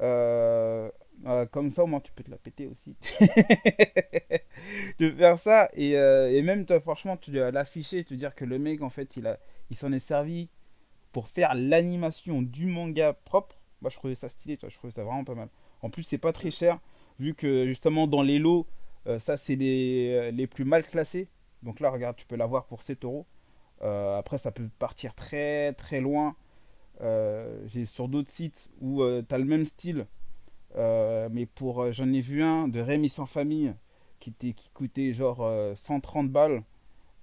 Euh, 0.00 0.90
euh, 1.26 1.46
comme 1.46 1.70
ça, 1.70 1.82
au 1.82 1.86
moins 1.86 2.00
tu 2.00 2.12
peux 2.12 2.22
te 2.22 2.30
la 2.30 2.36
péter 2.36 2.66
aussi. 2.66 2.96
de 4.98 5.10
faire 5.10 5.38
ça 5.38 5.68
et, 5.74 5.96
euh, 5.96 6.30
et 6.30 6.42
même 6.42 6.64
toi, 6.64 6.80
franchement, 6.80 7.16
tu 7.16 7.30
dois 7.30 7.50
l'afficher, 7.50 8.04
te 8.04 8.14
dire 8.14 8.34
que 8.34 8.44
le 8.44 8.58
mec 8.58 8.82
en 8.82 8.90
fait 8.90 9.16
il 9.16 9.26
a, 9.26 9.38
il 9.70 9.76
s'en 9.76 9.92
est 9.92 9.98
servi 9.98 10.48
pour 11.12 11.28
faire 11.28 11.54
l'animation 11.54 12.42
du 12.42 12.66
manga 12.66 13.12
propre. 13.12 13.56
Moi 13.80 13.90
je 13.90 13.96
trouvais 13.96 14.14
ça 14.14 14.28
stylé, 14.28 14.56
tu 14.56 14.62
vois, 14.62 14.70
je 14.70 14.76
trouvais 14.76 14.92
ça 14.92 15.02
vraiment 15.02 15.24
pas 15.24 15.34
mal. 15.34 15.48
En 15.82 15.90
plus, 15.90 16.02
c'est 16.02 16.18
pas 16.18 16.32
très 16.32 16.50
cher, 16.50 16.78
vu 17.18 17.34
que 17.34 17.66
justement 17.66 18.06
dans 18.06 18.22
les 18.22 18.38
lots, 18.38 18.66
euh, 19.06 19.18
ça 19.18 19.36
c'est 19.36 19.56
les, 19.56 20.30
les 20.32 20.46
plus 20.46 20.64
mal 20.64 20.84
classés. 20.84 21.28
Donc 21.62 21.80
là, 21.80 21.90
regarde, 21.90 22.16
tu 22.16 22.26
peux 22.26 22.36
l'avoir 22.36 22.66
pour 22.66 22.82
7 22.82 23.04
euros. 23.04 23.26
Après, 23.80 24.38
ça 24.38 24.50
peut 24.50 24.68
partir 24.78 25.14
très 25.14 25.72
très 25.74 26.00
loin. 26.00 26.36
J'ai 27.66 27.86
sur 27.86 28.08
d'autres 28.08 28.30
sites 28.30 28.70
où 28.80 29.02
tu 29.22 29.34
as 29.34 29.38
le 29.38 29.44
même 29.44 29.64
style, 29.64 30.06
euh, 30.76 31.28
mais 31.32 31.46
pour 31.46 31.82
euh, 31.82 31.92
j'en 31.92 32.12
ai 32.12 32.20
vu 32.20 32.42
un 32.42 32.68
de 32.68 32.80
Rémi 32.80 33.08
sans 33.08 33.26
famille 33.26 33.74
qui, 34.20 34.30
était, 34.30 34.52
qui 34.52 34.70
coûtait 34.70 35.12
genre 35.12 35.40
euh, 35.42 35.74
130 35.74 36.30
balles. 36.30 36.62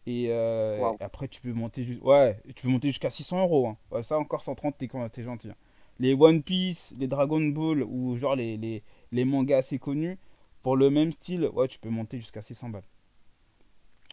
Et 0.07 0.27
euh, 0.29 0.87
Wow. 0.87 0.99
après, 0.99 1.27
tu 1.27 1.41
peux 1.41 1.53
monter, 1.53 1.99
ouais, 2.03 2.39
tu 2.55 2.63
peux 2.65 2.69
monter 2.71 2.89
jusqu'à 2.89 3.09
600 3.11 3.41
euros. 3.41 3.67
hein. 3.67 3.77
Ouais, 3.91 4.03
ça, 4.03 4.19
encore 4.19 4.43
130, 4.43 4.77
t'es 4.77 4.87
quand- 4.87 5.07
t'es 5.09 5.23
gentil. 5.23 5.49
hein. 5.51 5.55
Les 5.99 6.13
One 6.13 6.43
Piece, 6.43 6.95
les 6.99 7.07
Dragon 7.07 7.41
Ball 7.41 7.83
ou 7.83 8.17
genre 8.17 8.35
les, 8.35 8.57
les, 8.57 8.83
les 9.11 9.25
mangas 9.25 9.57
assez 9.59 9.79
connus, 9.79 10.17
pour 10.63 10.77
le 10.77 10.89
même 10.91 11.11
style, 11.11 11.47
ouais, 11.53 11.67
tu 11.67 11.79
peux 11.79 11.89
monter 11.89 12.19
jusqu'à 12.19 12.41
600 12.41 12.69
balles. 12.69 12.83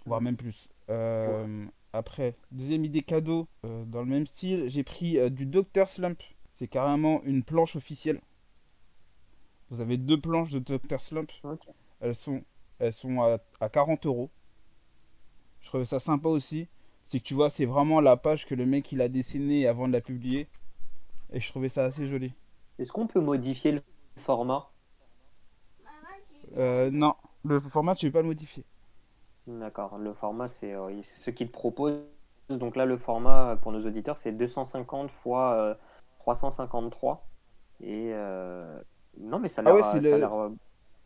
Voire 0.06 0.20
même 0.20 0.36
plus. 0.36 0.68
Euh, 0.90 1.66
Après, 1.92 2.36
deuxième 2.50 2.84
idée 2.84 3.02
cadeau, 3.02 3.46
euh, 3.64 3.84
dans 3.84 4.00
le 4.00 4.06
même 4.06 4.26
style, 4.26 4.64
j'ai 4.68 4.82
pris 4.82 5.18
euh, 5.18 5.30
du 5.30 5.46
Dr 5.46 5.88
Slump. 5.88 6.22
C'est 6.54 6.68
carrément 6.68 7.22
une 7.24 7.42
planche 7.42 7.76
officielle. 7.76 8.20
Vous 9.72 9.80
avez 9.80 9.96
deux 9.96 10.20
planches 10.20 10.50
de 10.50 10.58
Dr 10.58 11.00
Slump. 11.00 11.32
Elles 12.00 12.14
sont, 12.14 12.44
elles 12.78 12.92
sont 12.92 13.22
à, 13.22 13.38
à 13.58 13.70
40 13.70 14.04
euros. 14.04 14.28
Je 15.62 15.68
trouvais 15.68 15.86
ça 15.86 15.98
sympa 15.98 16.28
aussi. 16.28 16.68
C'est 17.06 17.20
que 17.20 17.24
tu 17.24 17.32
vois, 17.32 17.48
c'est 17.48 17.64
vraiment 17.64 18.02
la 18.02 18.18
page 18.18 18.46
que 18.46 18.54
le 18.54 18.66
mec 18.66 18.92
il 18.92 19.00
a 19.00 19.08
dessinée 19.08 19.66
avant 19.66 19.88
de 19.88 19.94
la 19.94 20.02
publier. 20.02 20.46
Et 21.32 21.40
je 21.40 21.48
trouvais 21.48 21.70
ça 21.70 21.84
assez 21.84 22.06
joli. 22.06 22.34
Est-ce 22.78 22.92
qu'on 22.92 23.06
peut 23.06 23.22
modifier 23.22 23.72
le 23.72 23.82
format? 24.18 24.68
Euh, 26.58 26.90
non, 26.90 27.14
le 27.42 27.58
format, 27.58 27.94
tu 27.94 28.04
ne 28.04 28.10
peux 28.10 28.18
pas 28.18 28.22
le 28.22 28.28
modifier. 28.28 28.64
D'accord, 29.46 29.96
le 29.96 30.12
format, 30.12 30.48
c'est 30.48 30.74
euh, 30.74 31.00
ce 31.02 31.30
qu'ils 31.30 31.48
te 31.48 31.52
proposent. 31.52 32.04
Donc 32.50 32.76
là, 32.76 32.84
le 32.84 32.98
format 32.98 33.56
pour 33.56 33.72
nos 33.72 33.86
auditeurs, 33.86 34.18
c'est 34.18 34.32
250 34.32 35.10
fois 35.10 35.54
euh, 35.54 35.74
353. 36.18 37.26
Et 37.80 38.10
euh, 38.12 38.78
non, 39.18 39.38
mais 39.38 39.48
ça 39.48 39.60
a 39.62 39.64
Ah 39.64 39.72
l'air 39.72 39.74
ouais, 39.74 39.82
le- 40.00 40.32
euh, 40.34 40.50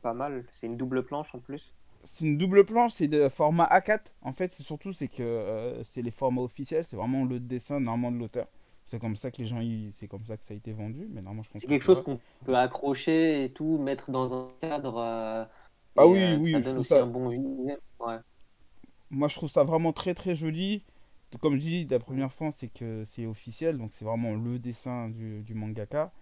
pas 0.03 0.15
mal. 0.15 0.47
C'est 0.53 0.67
une 0.67 0.77
double 0.77 1.05
planche 1.05 1.35
en 1.35 1.41
plus. 1.41 1.75
C'est 2.05 2.25
une 2.25 2.39
double 2.39 2.65
planche, 2.65 2.93
c'est 2.93 3.09
de 3.09 3.29
format 3.29 3.65
A4. 3.65 4.15
En 4.23 4.33
fait, 4.33 4.53
c'est 4.53 4.63
surtout 4.63 4.93
c'est 4.93 5.09
que 5.09 5.23
euh, 5.23 5.83
c'est 5.85 6.03
les 6.03 6.11
formats 6.11 6.43
officiels, 6.43 6.85
c'est 6.85 6.97
vraiment 6.97 7.25
le 7.25 7.41
dessin 7.41 7.81
normalement 7.81 8.13
de 8.13 8.19
l'auteur. 8.19 8.47
C'est 8.87 9.01
comme 9.01 9.17
ça 9.17 9.31
que 9.31 9.39
les 9.39 9.47
gens, 9.47 9.61
ils- 9.61 9.93
c'est 9.93 10.07
comme 10.09 10.25
ça 10.25 10.37
que 10.37 10.45
ça 10.45 10.55
a 10.55 10.57
été 10.57 10.73
vendu. 10.73 11.07
Mais 11.11 11.21
normalement, 11.21 11.43
je 11.43 11.51
pense 11.51 11.65
C'est 11.65 11.67
que 11.67 11.75
quelque 11.75 11.83
chose 11.83 12.03
qu'on 12.03 12.21
peut 12.45 12.57
accrocher 12.57 13.45
et 13.45 13.53
tout, 13.53 13.79
mettre 13.79 14.11
dans 14.11 14.35
un 14.35 14.49
cadre. 14.61 14.99
euh, 14.99 15.45
Ah 15.97 16.07
oui, 16.07 16.33
euh, 16.35 16.39
oui, 16.39 16.53
ça 16.53 16.61
je 16.63 16.71
donne 16.71 16.79
trouve 16.79 16.87
aussi 16.87 16.87
ça- 16.87 16.99
un 16.99 17.07
bon 17.07 17.31
univers. 17.31 17.79
Ouais. 18.01 18.19
Moi, 19.11 19.29
je 19.29 19.35
trouve 19.37 19.51
ça 19.51 19.65
vraiment 19.65 19.93
très 19.93 20.15
très 20.15 20.35
joli. 20.35 20.83
Comme 21.41 21.55
je 21.57 21.61
dis, 21.61 21.85
la 21.87 21.99
première 21.99 22.33
fois, 22.33 22.51
c'est 22.53 22.69
que 22.69 23.05
c'est 23.05 23.27
officiel, 23.27 23.79
donc 23.79 23.91
c'est 23.93 24.05
vraiment 24.05 24.35
le 24.35 24.59
dessin 24.59 25.09
du, 25.11 25.43
du 25.43 25.55
mangaka. 25.55 26.13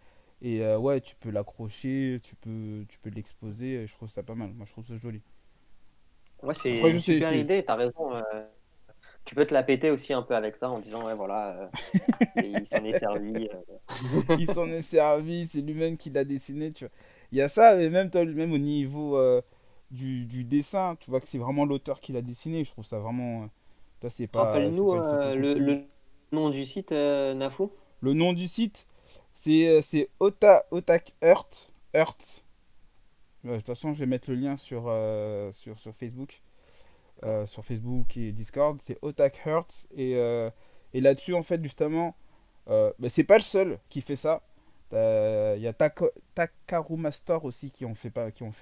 Et 0.44 0.62
euh, 0.64 0.78
ouais, 0.78 1.00
tu 1.00 1.16
peux 1.16 1.30
l'accrocher, 1.30 2.20
tu 2.22 2.36
peux, 2.36 2.86
tu 2.88 2.98
peux 3.00 3.10
l'exposer. 3.10 3.82
et 3.82 3.86
Je 3.88 3.94
trouve 3.94 4.10
ça 4.10 4.22
pas 4.22 4.36
mal. 4.36 4.52
Moi, 4.54 4.66
je 4.66 4.72
trouve 4.72 4.86
ça 4.86 4.96
joli. 4.98 5.22
Ouais, 6.42 6.54
c'est 6.54 6.90
une 6.90 7.00
super 7.00 7.34
idée, 7.34 7.64
t'as 7.64 7.74
raison. 7.76 8.14
euh, 8.14 8.22
tu 9.24 9.34
peux 9.34 9.46
te 9.46 9.54
la 9.54 9.62
péter 9.62 9.90
aussi 9.90 10.12
un 10.14 10.22
peu 10.22 10.36
avec 10.36 10.56
ça 10.56 10.70
en 10.70 10.80
disant, 10.80 11.06
ouais, 11.06 11.14
voilà, 11.14 11.56
euh, 11.64 11.68
il 12.36 12.66
s'en 12.68 12.84
est 12.84 12.94
servi. 12.94 13.48
euh. 13.52 13.76
il 14.36 14.48
s'en 14.48 14.68
est 14.68 14.82
servi, 14.82 15.46
c'est 15.46 15.60
lui-même 15.60 15.96
qui 15.96 16.10
l'a 16.10 16.24
dessiné, 16.24 16.72
tu 16.72 16.84
vois. 16.84 16.92
Il 17.32 17.38
y 17.38 17.42
a 17.42 17.48
ça, 17.48 17.80
et 17.82 17.88
même, 17.90 18.10
toi, 18.10 18.24
même 18.24 18.52
au 18.52 18.58
niveau 18.58 19.16
euh, 19.18 19.42
du, 19.90 20.26
du 20.26 20.44
dessin, 20.44 20.96
tu 21.00 21.10
vois 21.10 21.20
que 21.20 21.26
c'est 21.26 21.38
vraiment 21.38 21.64
l'auteur 21.64 22.00
qui 22.00 22.12
l'a 22.12 22.22
dessiné. 22.22 22.64
Je 22.64 22.70
trouve 22.70 22.84
ça 22.84 22.98
vraiment. 22.98 23.44
euh, 23.44 23.46
toi, 24.00 24.10
c'est 24.10 24.26
pas. 24.28 24.60
Rappelle-nous 24.60 24.92
euh, 24.92 25.34
le, 25.34 25.54
le 25.54 25.86
nom 26.32 26.50
du 26.50 26.64
site, 26.66 26.92
euh, 26.92 27.32
Nafou? 27.34 27.72
Le 28.00 28.12
nom 28.12 28.32
du 28.32 28.46
site, 28.46 28.86
c'est 29.34 29.68
euh, 29.68 29.82
c'est 29.82 30.10
Ota, 30.20 30.66
Otak 30.70 31.14
Earth. 31.22 31.70
Earth. 31.94 32.44
Ouais, 33.44 33.52
De 33.52 33.56
toute 33.58 33.66
façon, 33.66 33.92
je 33.94 34.00
vais 34.00 34.06
mettre 34.06 34.30
le 34.30 34.36
lien 34.36 34.56
sur, 34.56 34.84
euh, 34.88 35.52
Facebook. 35.94 36.42
Euh, 37.24 37.46
sur 37.46 37.64
Facebook 37.64 38.16
et 38.16 38.32
Discord. 38.32 38.80
C'est 38.82 38.98
Otak 39.02 39.40
Earth. 39.46 39.86
Et, 39.96 40.16
euh, 40.16 40.50
là-dessus, 41.00 41.34
en 41.34 41.42
fait, 41.42 41.62
justement, 41.62 42.16
Euh, 42.70 42.92
mais 43.00 43.08
c'est 43.10 43.24
pas 43.24 43.36
le 43.38 43.42
seul 43.44 43.78
qui 43.90 44.00
fait 44.02 44.16
ça. 44.16 44.42
Il 44.92 45.60
y 45.62 45.66
a 45.68 45.72
Taka- 45.74 46.10
Takaru 46.34 46.96
Master 46.96 47.44
aussi 47.44 47.70
qui 47.72 47.84
ont 47.86 47.94
fait, 47.94 48.12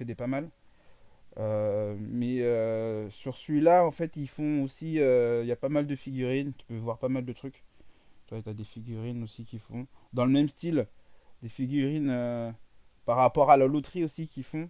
des 0.05 0.15
pas 0.15 0.27
mal. 0.27 0.49
Euh, 1.39 1.95
mais 1.99 2.41
euh, 2.41 3.09
sur 3.11 3.37
celui-là, 3.37 3.85
en 3.85 3.91
fait, 3.91 4.15
ils 4.17 4.27
font 4.29 4.63
aussi. 4.63 4.99
euh, 4.99 5.41
Il 5.43 5.47
y 5.47 5.51
a 5.51 5.55
pas 5.57 5.69
mal 5.69 5.87
de 5.87 5.95
figurines. 5.95 6.53
Tu 6.57 6.65
peux 6.67 6.77
voir 6.77 6.99
pas 6.99 7.09
mal 7.09 7.25
de 7.25 7.33
trucs. 7.33 7.63
Tu 8.27 8.35
as 8.35 8.53
des 8.53 8.63
figurines 8.63 9.23
aussi 9.23 9.45
qui 9.45 9.59
font. 9.59 9.87
Dans 10.13 10.25
le 10.25 10.31
même 10.31 10.47
style, 10.47 10.87
des 11.41 11.49
figurines 11.49 12.09
euh, 12.09 12.51
par 13.05 13.17
rapport 13.17 13.51
à 13.51 13.57
la 13.57 13.67
loterie 13.67 14.03
aussi 14.03 14.27
qui 14.27 14.43
font. 14.43 14.69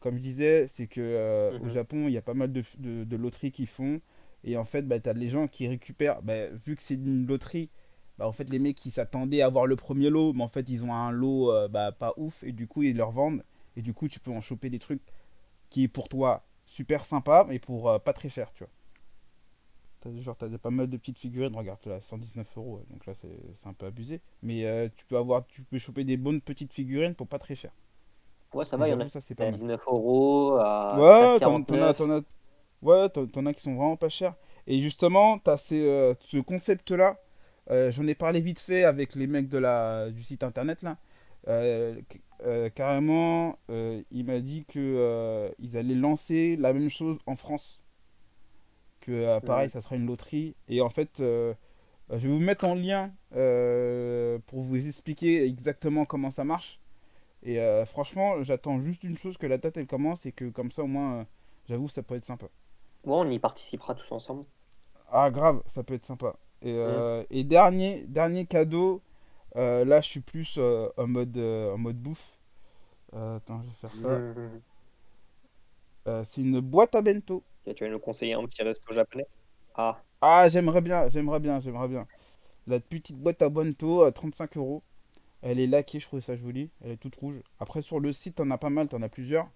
Comme 0.00 0.16
je 0.16 0.22
disais, 0.22 0.68
c'est 0.68 0.86
que 0.86 1.00
euh, 1.00 1.58
au 1.60 1.64
Mhm. 1.64 1.70
Japon, 1.70 2.08
il 2.08 2.12
y 2.12 2.18
a 2.18 2.22
pas 2.22 2.34
mal 2.34 2.52
de, 2.52 2.62
de, 2.78 3.04
de 3.04 3.16
loteries 3.16 3.52
qui 3.52 3.66
font. 3.66 4.00
Et 4.44 4.56
en 4.56 4.64
fait, 4.64 4.82
bah, 4.82 5.00
tu 5.00 5.08
as 5.08 5.12
les 5.14 5.28
gens 5.28 5.48
qui 5.48 5.66
récupèrent. 5.68 6.22
bah, 6.22 6.48
vu 6.48 6.76
que 6.76 6.82
c'est 6.82 6.94
une 6.94 7.26
loterie, 7.26 7.70
bah, 8.18 8.28
en 8.28 8.32
fait, 8.32 8.50
les 8.50 8.58
mecs 8.58 8.76
qui 8.76 8.90
s'attendaient 8.90 9.40
à 9.42 9.46
avoir 9.46 9.66
le 9.66 9.76
premier 9.76 10.10
lot, 10.10 10.32
mais 10.34 10.42
en 10.44 10.48
fait, 10.48 10.68
ils 10.68 10.84
ont 10.84 10.92
un 10.94 11.10
lot 11.12 11.52
euh, 11.52 11.68
bah, 11.68 11.92
pas 11.92 12.12
ouf. 12.18 12.42
Et 12.44 12.52
du 12.52 12.66
coup, 12.66 12.82
ils 12.82 12.96
leur 12.96 13.12
vendent. 13.12 13.44
Et 13.76 13.82
du 13.82 13.94
coup, 13.94 14.08
tu 14.08 14.20
peux 14.20 14.30
en 14.32 14.40
choper 14.42 14.70
des 14.70 14.78
trucs 14.78 15.02
qui 15.70 15.84
est 15.84 15.88
pour 15.88 16.08
toi 16.08 16.44
super 16.66 17.04
sympa, 17.04 17.46
mais 17.48 17.58
pour 17.58 18.02
pas 18.04 18.12
très 18.12 18.28
cher, 18.30 18.52
tu 18.54 18.64
vois. 18.64 18.72
T'as, 20.04 20.10
genre, 20.20 20.36
t'as 20.36 20.48
pas 20.58 20.70
mal 20.70 20.88
de 20.90 20.96
petites 20.98 21.18
figurines, 21.18 21.56
regarde 21.56 21.80
là, 21.86 22.00
119 22.00 22.46
euros, 22.58 22.82
donc 22.90 23.06
là 23.06 23.14
c'est, 23.14 23.28
c'est 23.56 23.66
un 23.68 23.72
peu 23.72 23.86
abusé. 23.86 24.20
Mais 24.42 24.66
euh, 24.66 24.88
tu 24.94 25.06
peux 25.06 25.16
avoir, 25.16 25.46
tu 25.46 25.62
peux 25.62 25.78
choper 25.78 26.04
des 26.04 26.18
bonnes 26.18 26.42
petites 26.42 26.72
figurines 26.74 27.14
pour 27.14 27.26
pas 27.26 27.38
très 27.38 27.54
cher. 27.54 27.72
Ouais, 28.52 28.64
ça 28.64 28.76
va, 28.76 28.88
il 28.88 28.92
y 28.92 28.94
en 28.94 29.00
a 29.00 29.08
ça 29.08 29.20
c'est 29.20 29.34
pas 29.34 29.46
mal. 29.50 29.60
19 29.60 29.80
euros, 29.88 30.56
à 30.60 30.96
Ouais, 30.96 31.40
t'en, 31.40 31.62
t'en 31.62 31.82
as, 31.82 31.92
4,49. 31.92 31.94
t'en 31.94 32.10
as, 32.10 32.22
ouais, 32.82 33.08
t'en, 33.10 33.26
t'en 33.26 33.46
as 33.46 33.54
qui 33.54 33.62
sont 33.62 33.74
vraiment 33.74 33.96
pas 33.96 34.08
chers. 34.08 34.34
Et 34.66 34.80
justement, 34.82 35.38
t'as 35.38 35.56
ces, 35.56 35.82
euh, 35.88 36.14
ce 36.20 36.38
concept-là, 36.38 37.18
euh, 37.70 37.90
j'en 37.90 38.06
ai 38.06 38.14
parlé 38.14 38.40
vite 38.40 38.60
fait 38.60 38.84
avec 38.84 39.14
les 39.14 39.26
mecs 39.26 39.48
de 39.48 39.58
la, 39.58 40.10
du 40.10 40.22
site 40.22 40.42
internet 40.44 40.82
là. 40.82 40.98
Euh, 41.48 42.00
carrément, 42.74 43.58
il 43.68 44.24
m'a 44.24 44.40
dit 44.40 44.64
que 44.66 45.52
ils 45.58 45.76
allaient 45.76 45.94
lancer 45.94 46.56
la 46.56 46.72
même 46.72 46.90
chose 46.90 47.18
en 47.26 47.36
France. 47.36 47.80
Que 49.04 49.12
euh, 49.12 49.38
pareil, 49.40 49.68
ça 49.68 49.82
sera 49.82 49.96
une 49.96 50.06
loterie. 50.06 50.56
Et 50.66 50.80
en 50.80 50.88
fait, 50.88 51.20
euh, 51.20 51.52
je 52.08 52.26
vais 52.26 52.28
vous 52.28 52.38
mettre 52.38 52.66
en 52.66 52.74
lien 52.74 53.12
euh, 53.36 54.38
pour 54.46 54.62
vous 54.62 54.86
expliquer 54.86 55.44
exactement 55.44 56.06
comment 56.06 56.30
ça 56.30 56.44
marche. 56.44 56.80
Et 57.42 57.60
euh, 57.60 57.84
franchement, 57.84 58.42
j'attends 58.42 58.80
juste 58.80 59.04
une 59.04 59.18
chose 59.18 59.36
que 59.36 59.46
la 59.46 59.58
date 59.58 59.76
elle 59.76 59.86
commence 59.86 60.24
et 60.24 60.32
que 60.32 60.48
comme 60.48 60.70
ça 60.70 60.84
au 60.84 60.86
moins, 60.86 61.26
j'avoue, 61.68 61.86
ça 61.86 62.02
peut 62.02 62.14
être 62.14 62.24
sympa. 62.24 62.46
Ouais, 63.04 63.12
on 63.16 63.30
y 63.30 63.38
participera 63.38 63.94
tous 63.94 64.10
ensemble. 64.10 64.46
Ah 65.12 65.30
grave, 65.30 65.62
ça 65.66 65.82
peut 65.82 65.92
être 65.92 66.06
sympa. 66.06 66.36
Et, 66.62 66.74
et 67.28 67.44
dernier, 67.44 68.06
dernier 68.08 68.46
cadeau, 68.46 69.02
là 69.54 70.00
je 70.00 70.08
suis 70.08 70.20
plus 70.20 70.58
en 70.96 71.06
mode, 71.06 71.36
en 71.36 71.76
mode 71.76 71.98
bouffe. 71.98 72.38
Attends, 73.12 73.60
je 73.62 73.68
vais 73.68 73.74
faire 73.82 73.96
ça. 73.96 74.08
Euh, 76.06 76.22
c'est 76.24 76.40
une 76.40 76.60
boîte 76.60 76.94
à 76.94 77.02
bento. 77.02 77.42
Tu 77.76 77.84
vas 77.84 77.90
nous 77.90 77.98
conseiller 77.98 78.32
un 78.34 78.44
petit 78.46 78.62
resto 78.62 78.94
japonais? 78.94 79.26
Ah, 79.74 80.02
Ah, 80.20 80.48
j'aimerais 80.48 80.80
bien, 80.80 81.08
j'aimerais 81.08 81.38
bien, 81.40 81.60
j'aimerais 81.60 81.86
bien. 81.88 82.06
La 82.66 82.80
petite 82.80 83.18
boîte 83.18 83.42
à 83.42 83.48
bento 83.50 84.04
à 84.04 84.12
35 84.12 84.56
euros. 84.56 84.82
Elle 85.42 85.60
est 85.60 85.66
laquée, 85.68 86.00
je 86.00 86.06
trouve 86.08 86.20
ça 86.20 86.36
joli. 86.36 86.70
Elle 86.84 86.92
est 86.92 86.98
toute 86.98 87.16
rouge. 87.16 87.42
Après, 87.60 87.82
sur 87.82 88.00
le 88.00 88.12
site, 88.12 88.36
t'en 88.36 88.50
as 88.52 88.58
pas 88.58 88.70
mal, 88.70 88.88
t'en 88.88 89.02
as 89.02 89.08
plusieurs. 89.10 89.48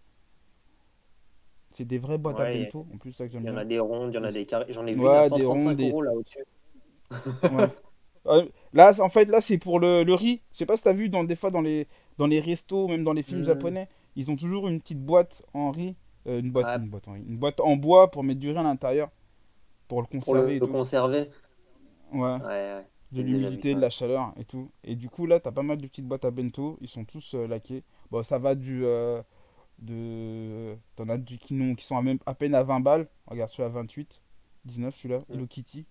C'est 1.73 1.87
des 1.87 1.97
vraies 1.99 2.18
boîtes 2.18 2.40
à 2.40 2.44
bento. 2.47 2.87
En 2.92 2.99
plus, 2.99 3.12
ça 3.14 3.25
que 3.27 3.33
j'aime 3.33 3.44
il 3.44 3.49
y 3.49 3.51
en 3.51 3.57
bien. 3.57 3.57
a 3.57 3.64
des 3.64 3.81
rondes, 3.81 4.12
il 4.12 4.16
y 4.16 4.18
en 4.18 4.23
a 4.25 4.31
des 4.31 4.47
carrés. 4.47 4.73
J'en 4.73 4.87
ai 4.87 4.94
vu 4.94 5.01
Ouais, 5.03 5.31
des 5.31 5.44
135 5.44 5.47
rondes, 5.47 5.77
des- 5.77 5.90
euros 5.90 6.03
là 6.03 6.12
au-dessus. 6.12 6.44
Ouais. 7.49 7.68
Euh, 8.27 8.47
là, 8.73 8.92
en 9.01 9.09
fait, 9.09 9.27
là, 9.27 9.40
c'est 9.40 9.59
pour 9.59 9.81
le, 9.81 10.03
le 10.05 10.14
riz. 10.14 10.42
Je 10.53 10.59
sais 10.59 10.66
pas 10.66 10.77
si 10.77 10.85
t'as 10.85 10.92
vu 10.92 11.09
dans, 11.09 11.25
des 11.25 11.37
fois 11.37 11.51
dans 11.51 11.61
les, 11.62 11.88
dans 12.18 12.27
les 12.27 12.40
restos, 12.40 12.88
même 12.88 13.05
dans 13.05 13.12
les 13.12 13.23
films 13.23 13.42
Mhm. 13.42 13.44
japonais, 13.44 13.88
ils 14.16 14.31
ont 14.31 14.37
toujours 14.37 14.68
une 14.68 14.81
petite 14.81 15.01
boîte 15.05 15.42
en 15.55 15.71
riz. 15.71 15.97
Euh, 16.26 16.40
une 16.40 16.50
boîte, 16.50 16.66
Ouais. 16.66 16.76
une 16.76 16.88
boîte 16.90 17.09
en 17.09 17.12
riz. 17.12 17.22
Une 17.26 17.38
boîte 17.38 17.61
en 17.61 17.76
bois 17.76 18.11
pour 18.11 18.24
mettre 18.24 18.40
du 18.40 18.50
riz 18.50 18.57
à 18.59 18.62
l'intérieur. 18.62 19.11
Pour 19.88 20.02
le 20.02 20.07
Pour 20.20 20.20
conserver 20.20 20.52
le, 20.52 20.57
et 20.57 20.59
le 20.61 20.66
tout. 20.66 20.72
conserver. 20.72 21.31
Ouais. 22.12 22.20
Ouais, 22.20 22.46
ouais. 22.46 22.87
de 23.12 23.22
l'humidité, 23.22 23.74
de 23.74 23.81
la 23.81 23.90
chaleur 23.90 24.33
et 24.37 24.44
tout. 24.44 24.70
Et 24.85 24.94
du 24.96 25.09
coup, 25.11 25.26
là, 25.26 25.40
t'as 25.40 25.52
pas 25.52 25.62
mal 25.62 25.78
de 25.78 25.87
petites 25.87 26.07
boîtes 26.07 26.24
à 26.24 26.31
bento. 26.31 26.78
Ils 26.81 26.88
sont 26.88 27.04
tous 27.04 27.35
euh, 27.35 27.46
laqués. 27.46 27.83
Bon, 28.11 28.22
ça 28.22 28.38
va 28.38 28.54
du. 28.54 28.85
euh, 28.85 29.22
de... 29.78 30.76
T'en 30.96 31.09
as 31.09 31.18
du, 31.18 31.38
qui, 31.38 31.57
qui 31.76 31.85
sont 31.85 31.96
à, 31.96 32.02
même, 32.02 32.18
à 32.26 32.35
peine 32.35 32.54
à 32.54 32.62
20 32.62 32.81
balles. 32.81 33.09
Regarde 33.26 33.50
celui-là, 33.50 33.68
28. 33.70 34.22
19, 34.64 34.94
celui-là. 34.96 35.20
Mm. 35.28 35.35
Hello 35.35 35.46
Kitty. 35.46 35.87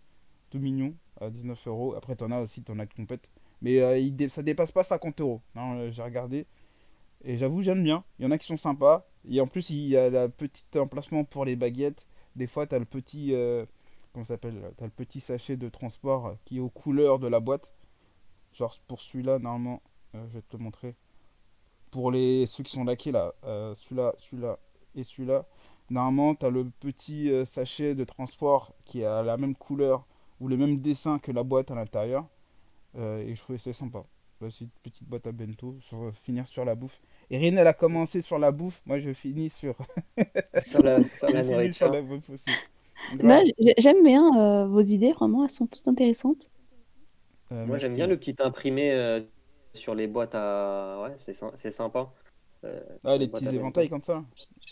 Tout 0.49 0.59
mignon. 0.59 0.93
À 1.21 1.29
19 1.29 1.67
euros. 1.67 1.95
Après, 1.95 2.15
t'en 2.15 2.31
as 2.31 2.41
aussi, 2.41 2.63
t'en 2.63 2.77
as 2.79 2.85
de 2.85 2.93
compète. 2.93 3.27
Mais 3.61 4.01
il 4.03 4.15
dé- 4.15 4.29
ça 4.29 4.43
dépasse 4.43 4.71
pas 4.71 4.83
50 4.83 5.21
euros. 5.21 5.41
Non, 5.55 5.89
j'ai 5.89 6.03
regardé. 6.03 6.45
Et 7.23 7.37
j'avoue, 7.37 7.61
j'aime 7.63 7.83
bien. 7.83 8.03
Il 8.19 8.23
y 8.25 8.27
en 8.27 8.31
a 8.31 8.37
qui 8.37 8.45
sont 8.45 8.57
sympas. 8.57 9.07
Et 9.29 9.41
en 9.41 9.47
plus, 9.47 9.69
il 9.69 9.87
y 9.87 9.97
a 9.97 10.09
le 10.09 10.29
petit 10.29 10.65
emplacement 10.77 11.23
pour 11.23 11.45
les 11.45 11.55
baguettes. 11.55 12.07
Des 12.35 12.47
fois, 12.47 12.67
t'as 12.67 12.79
le 12.79 12.85
petit. 12.85 13.33
euh, 13.33 13.65
comment 14.13 14.25
s'appelle 14.25 14.73
le 14.81 14.89
petit 14.89 15.19
sachet 15.19 15.57
de 15.57 15.69
transport 15.69 16.35
qui 16.45 16.57
est 16.57 16.59
aux 16.59 16.69
couleurs 16.69 17.19
de 17.19 17.27
la 17.27 17.39
boîte. 17.39 17.73
Genre 18.53 18.75
pour 18.87 19.01
celui-là, 19.01 19.39
normalement, 19.39 19.81
euh, 20.15 20.25
je 20.29 20.33
vais 20.35 20.41
te 20.41 20.57
le 20.57 20.63
montrer. 20.63 20.95
Pour 21.91 22.11
les 22.11 22.45
ceux 22.47 22.63
qui 22.63 22.71
sont 22.71 22.83
laqués 22.83 23.11
là, 23.11 23.33
euh, 23.45 23.75
celui-là, 23.75 24.13
celui-là 24.19 24.59
et 24.95 25.03
celui-là, 25.03 25.45
normalement, 25.89 26.35
t'as 26.35 26.49
le 26.49 26.65
petit 26.79 27.29
sachet 27.45 27.95
de 27.95 28.03
transport 28.03 28.73
qui 28.85 29.03
a 29.03 29.23
la 29.23 29.37
même 29.37 29.55
couleur 29.55 30.05
ou 30.39 30.47
le 30.47 30.57
même 30.57 30.79
dessin 30.79 31.19
que 31.19 31.31
la 31.31 31.43
boîte 31.43 31.71
à 31.71 31.75
l'intérieur. 31.75 32.25
Et 32.95 33.35
je 33.35 33.41
trouvais 33.41 33.59
ça 33.59 33.73
sympa. 33.73 34.03
Bah, 34.41 34.47
c'est 34.51 34.65
une 34.65 34.69
petite 34.83 35.07
boîte 35.07 35.27
à 35.27 35.31
bento, 35.31 35.77
finir 36.13 36.47
sur 36.47 36.65
la 36.65 36.75
bouffe. 36.75 36.99
Erin, 37.29 37.57
elle 37.57 37.67
a 37.67 37.73
commencé 37.73 38.21
sur 38.21 38.39
la 38.39 38.51
bouffe, 38.51 38.81
moi 38.85 38.99
je 38.99 39.11
finis 39.13 39.49
sur, 39.49 39.75
Sur 40.65 40.81
la, 40.83 41.03
sur 41.17 41.29
la 41.29 41.43
je 41.43 41.47
finis 41.49 41.73
sur 41.73 41.89
nourriture. 41.89 41.93
la 41.93 42.01
bouffe 42.01 42.29
aussi. 42.29 42.51
J'ai- 43.59 43.73
j'aime 43.77 44.03
bien 44.03 44.21
euh, 44.37 44.65
vos 44.67 44.81
idées, 44.81 45.11
vraiment, 45.13 45.43
elles 45.43 45.49
sont 45.51 45.67
toutes 45.67 45.87
intéressantes. 45.87 46.49
Euh, 47.51 47.65
Moi, 47.65 47.77
j'aime 47.77 47.95
bien 47.95 48.07
le 48.07 48.17
petit 48.17 48.35
imprimé 48.39 48.91
euh, 48.91 49.21
sur 49.73 49.95
les 49.95 50.07
boîtes 50.07 50.35
à. 50.35 51.01
Ouais, 51.03 51.15
c'est 51.17 51.33
sy- 51.33 51.45
c'est 51.55 51.71
sympa. 51.71 52.11
Euh, 52.65 52.81
Ah, 53.05 53.17
les 53.17 53.27
petits 53.27 53.45
éventails 53.45 53.89
comme 53.89 54.01
ça 54.01 54.23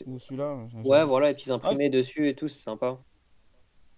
Ou 0.05 0.19
celui-là. 0.19 0.57
Ouais, 0.83 1.05
voilà, 1.05 1.29
les 1.29 1.35
petits 1.35 1.51
imprimés 1.51 1.89
dessus 1.89 2.27
et 2.27 2.35
tout, 2.35 2.47
c'est 2.49 2.61
sympa. 2.63 2.99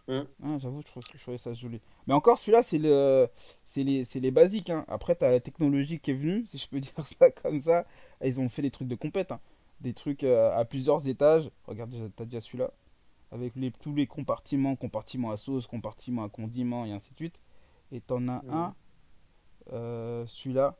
Ah, 0.10 0.58
j'avoue, 0.60 0.82
je, 0.82 0.88
trouve- 0.88 1.04
je 1.13 1.22
trouvais 1.22 1.38
ça 1.38 1.54
joli. 1.54 1.82
Mais 2.08 2.13
encore, 2.13 2.39
celui-là, 2.39 2.63
c'est 2.63 2.78
le, 2.78 3.28
les, 3.76 4.06
les 4.15 4.32
basiques. 4.32 4.70
hein. 4.70 4.86
Après, 4.88 5.15
t'as 5.15 5.30
la 5.30 5.39
technologie 5.41 6.00
qui 6.00 6.12
est 6.12 6.13
venue, 6.13 6.46
si 6.48 6.58
je 6.58 6.67
peux 6.70 6.80
dire 6.82 7.06
ça 7.06 7.30
comme 7.32 7.60
ça. 7.60 7.86
Ils 8.24 8.39
ont 8.39 8.48
fait 8.48 8.62
des 8.62 8.72
trucs 8.72 8.88
de 8.88 8.96
compète. 8.96 9.32
hein. 9.34 9.39
Des 9.82 9.93
trucs 9.93 10.24
euh, 10.24 10.58
à 10.58 10.63
plusieurs 10.65 11.08
étages. 11.08 11.50
Regarde, 11.65 11.89
déjà- 11.91 12.08
t'as 12.15 12.26
déjà 12.26 12.39
celui-là. 12.41 12.72
Avec 13.32 13.56
les, 13.58 13.72
tous 13.72 13.93
les 13.96 14.08
compartiments, 14.08 14.76
compartiment 14.78 15.32
à 15.32 15.38
sauce, 15.38 15.67
compartiment 15.67 16.24
à 16.24 16.30
condiment 16.30 16.86
et 16.86 16.93
ainsi 16.93 17.12
de 17.12 17.17
suite. 17.17 17.41
Et 17.91 18.02
t'en 18.02 18.28
as 18.30 18.43
Mhm. 18.43 18.52
un, 18.54 18.76
euh, 19.74 20.26
celui-là. 20.28 20.76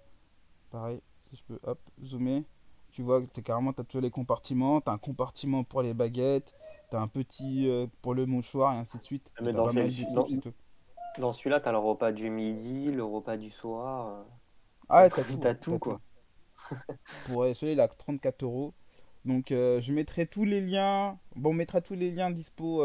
Pareil, 0.72 1.02
si 1.30 1.38
je 1.38 1.44
peux, 1.44 1.60
hop, 1.64 1.80
zoomer. 2.04 2.44
Tu 2.92 3.02
vois, 3.04 3.22
t'es 3.34 3.42
carrément, 3.44 3.74
t'as 3.74 3.84
tous 3.84 4.00
les 4.02 4.12
compartiments. 4.12 4.82
T'as 4.82 4.94
un 4.94 4.98
compartiment 4.98 5.64
pour 5.64 5.82
les 5.84 5.94
baguettes. 5.94 6.56
T'as 6.90 7.02
un 7.02 7.08
petit 7.08 7.68
euh, 7.68 7.88
pour 8.02 8.14
le 8.14 8.26
mouchoir 8.26 8.74
et 8.74 8.78
ainsi 8.78 8.98
de 8.98 9.04
suite. 9.04 9.30
Mais 9.42 9.52
dans 11.20 11.34
celui-là, 11.34 11.60
t'as 11.60 11.72
le 11.72 11.78
repas 11.80 12.12
du 12.12 12.30
midi, 12.30 12.92
le 12.92 13.04
repas 13.04 13.36
du 13.38 13.50
soir. 13.52 14.08
euh, 14.08 14.24
Ah 14.90 15.02
ouais, 15.04 15.10
t'as 15.10 15.24
tout. 15.24 15.38
T'as 15.38 15.56
tout, 15.56 15.80
quoi. 15.80 16.02
Pour 17.26 17.44
euh, 17.44 17.54
celui-là, 17.54 17.74
il 17.74 17.80
a 17.82 17.88
34 17.88 18.44
euros. 18.44 18.74
Donc 19.26 19.52
euh, 19.52 19.82
je 19.82 19.92
mettrai 19.94 20.28
tous 20.28 20.46
les 20.46 20.62
liens. 20.62 21.18
Bon, 21.36 21.50
on 21.50 21.54
mettra 21.54 21.82
tous 21.82 21.96
les 21.96 22.12
liens 22.12 22.30
dispo 22.32 22.78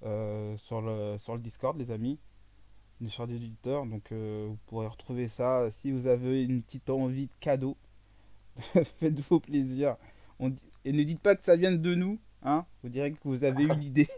sur, 0.00 0.80
le, 0.80 1.16
sur 1.18 1.34
le 1.34 1.40
Discord, 1.40 1.76
les 1.78 1.90
amis. 1.90 2.18
Les 3.00 3.08
chers 3.08 3.26
des 3.26 3.36
auditeurs. 3.36 3.84
Donc 3.86 4.10
vous 4.12 4.56
pourrez 4.66 4.86
retrouver 4.86 5.28
ça 5.28 5.70
si 5.70 5.90
vous 5.90 6.06
avez 6.06 6.44
une 6.44 6.62
petite 6.62 6.88
envie 6.90 7.26
de 7.26 7.32
cadeau. 7.40 7.76
Faites-vous 8.98 9.40
plaisir. 9.40 9.96
On 10.38 10.48
dit- 10.50 10.62
Et 10.84 10.92
ne 10.92 11.02
dites 11.02 11.20
pas 11.20 11.34
que 11.36 11.44
ça 11.44 11.56
vient 11.56 11.72
de 11.72 11.94
nous. 11.94 12.18
Hein 12.44 12.66
vous 12.82 12.88
direz 12.90 13.12
que 13.12 13.18
vous 13.24 13.42
avez 13.44 13.64
eu 13.64 13.72
l'idée. 13.74 14.08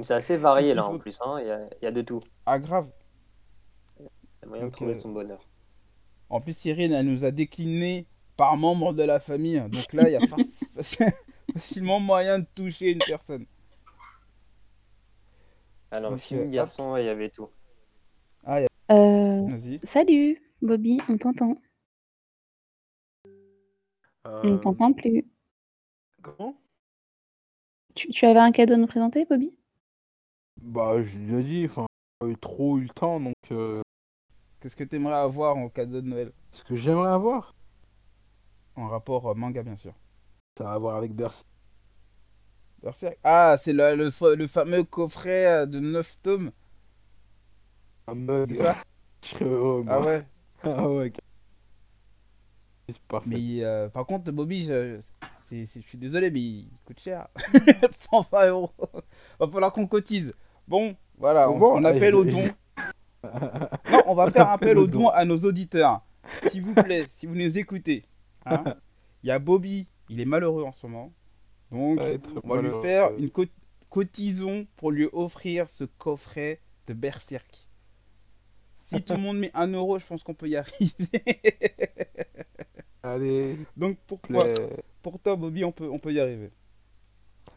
C'est 0.00 0.14
assez 0.14 0.36
varié 0.36 0.72
là 0.74 0.82
faut- 0.82 0.94
en 0.94 0.98
plus, 0.98 1.18
hein. 1.24 1.38
Il 1.40 1.46
y 1.46 1.50
a, 1.50 1.68
y 1.82 1.86
a 1.86 1.90
de 1.92 2.02
tout. 2.02 2.20
ah 2.46 2.58
grave. 2.58 2.88
Il 4.00 4.04
y 4.06 4.44
a 4.44 4.46
moyen 4.48 4.66
de 4.66 4.70
trouver 4.70 4.94
euh, 4.94 4.98
son 4.98 5.10
bonheur. 5.12 5.46
En 6.30 6.40
plus, 6.40 6.56
Cyril, 6.56 6.92
elle 6.92 7.06
nous 7.06 7.24
a 7.26 7.30
décliné 7.30 8.06
par 8.36 8.56
membre 8.56 8.94
de 8.94 9.02
la 9.02 9.20
famille. 9.20 9.60
Donc 9.68 9.92
là, 9.92 10.08
il 10.08 10.12
y 10.12 10.16
a 10.16 10.20
faci- 10.20 10.64
faci- 10.74 11.04
facilement 11.54 12.00
moyen 12.00 12.38
de 12.38 12.46
toucher 12.54 12.90
une 12.90 12.98
personne. 13.00 13.44
Alors, 15.90 16.12
donc, 16.12 16.20
fille, 16.20 16.38
euh, 16.38 16.48
garçon, 16.48 16.96
il 16.96 17.04
y 17.04 17.08
avait 17.08 17.28
tout. 17.28 17.50
Euh, 18.48 18.66
Vas-y. 18.90 19.78
salut, 19.82 20.40
Bobby, 20.62 21.00
on 21.10 21.18
t'entend. 21.18 21.56
On 24.24 24.54
Euh, 24.54 24.56
t'entend 24.58 24.92
plus. 24.94 25.26
Comment? 26.22 26.56
Tu, 27.94 28.10
tu 28.10 28.26
avais 28.26 28.38
un 28.38 28.52
cadeau 28.52 28.74
à 28.74 28.76
nous 28.76 28.86
présenter, 28.86 29.24
Bobby? 29.24 29.54
Bah, 30.62 31.02
je 31.02 31.12
l'ai 31.18 31.26
déjà 31.26 31.42
dit, 31.42 31.66
enfin, 31.66 31.86
pas 32.18 32.26
eu 32.26 32.36
trop 32.38 32.78
eu 32.78 32.84
le 32.84 32.88
temps, 32.88 33.20
donc 33.20 33.34
euh, 33.50 33.82
Qu'est-ce 34.60 34.76
que 34.76 34.84
t'aimerais 34.84 35.16
avoir 35.16 35.56
en 35.58 35.68
cadeau 35.68 36.00
de 36.00 36.08
Noël? 36.08 36.32
ce 36.52 36.62
que 36.64 36.76
j'aimerais 36.76 37.10
avoir, 37.10 37.52
En 38.76 38.86
rapport 38.88 39.26
euh, 39.30 39.34
manga, 39.34 39.62
bien 39.62 39.76
sûr. 39.76 39.94
ça 40.56 40.70
a 40.70 40.74
à 40.74 40.78
voir 40.78 40.96
avec 40.96 41.14
Berserk. 41.14 41.46
Berserk? 42.82 43.18
Ah, 43.24 43.56
c'est 43.58 43.72
le, 43.72 43.94
le, 43.96 44.10
fa- 44.10 44.34
le 44.34 44.46
fameux 44.46 44.84
coffret 44.84 45.46
euh, 45.46 45.66
de 45.66 45.80
9 45.80 46.16
tomes. 46.22 46.52
Un 48.06 48.14
mug. 48.26 48.48
C'est 48.48 48.54
ça? 48.54 48.76
Je 49.24 49.28
serais 49.30 49.44
heureux, 49.46 49.82
moi. 49.82 49.94
Ah 49.94 50.00
ouais 50.00 50.26
Ah 50.64 50.88
ouais. 50.88 51.12
C'est 52.88 52.98
parfait. 53.08 53.42
Mais 53.42 53.62
euh, 53.64 53.88
par 53.88 54.06
contre, 54.06 54.30
Bobby, 54.32 54.64
je, 54.64 55.00
c'est- 55.66 55.80
je 55.82 55.88
suis 55.88 55.98
désolé, 55.98 56.30
mais 56.30 56.40
il 56.40 56.68
coûte 56.84 57.00
cher. 57.00 57.28
120 57.90 58.48
euros. 58.48 58.70
Va 59.38 59.46
falloir 59.48 59.72
qu'on 59.72 59.86
cotise. 59.86 60.32
Bon, 60.68 60.96
voilà, 61.18 61.50
on, 61.50 61.58
Bon, 61.58 61.74
on 61.78 61.84
appelle 61.84 62.14
au 62.14 62.24
don. 62.24 62.48
Non, 63.24 64.02
on 64.06 64.14
va 64.16 64.30
faire 64.32 64.48
appel 64.48 64.70
Appel 64.70 64.78
au 64.78 64.86
don 64.88 65.08
à 65.08 65.24
nos 65.24 65.38
auditeurs. 65.38 66.00
S'il 66.48 66.62
vous 66.62 66.74
plaît, 66.74 67.06
si 67.10 67.26
vous 67.26 67.34
nous 67.36 67.56
écoutez. 67.58 68.04
hein. 68.46 68.64
Il 69.22 69.28
y 69.28 69.30
a 69.30 69.38
Bobby, 69.38 69.86
il 70.08 70.20
est 70.20 70.24
malheureux 70.24 70.64
en 70.64 70.72
ce 70.72 70.86
moment. 70.88 71.12
Donc, 71.70 72.00
Ouais, 72.00 72.18
on 72.42 72.48
va 72.56 72.60
lui 72.62 72.70
faire 72.82 73.10
une 73.16 73.30
co- 73.30 73.44
cotisons 73.90 74.66
pour 74.76 74.90
lui 74.90 75.08
offrir 75.12 75.70
ce 75.70 75.84
coffret 75.84 76.60
de 76.88 76.94
Berserk. 76.94 77.68
Si 78.76 79.00
tout 79.02 79.12
le 79.14 79.20
monde 79.20 79.38
met 79.38 79.52
1 79.54 79.68
euro, 79.68 79.98
je 80.00 80.06
pense 80.06 80.22
qu'on 80.24 80.34
peut 80.34 80.48
y 80.48 80.56
arriver. 80.56 81.06
Allez, 83.04 83.56
Donc, 83.76 83.98
pourquoi. 84.06 84.44
Pour 85.02 85.20
toi, 85.20 85.36
Bobby, 85.36 85.64
on 85.64 85.72
peut, 85.72 85.88
on 85.90 85.98
peut 85.98 86.12
y 86.12 86.20
arriver. 86.20 86.50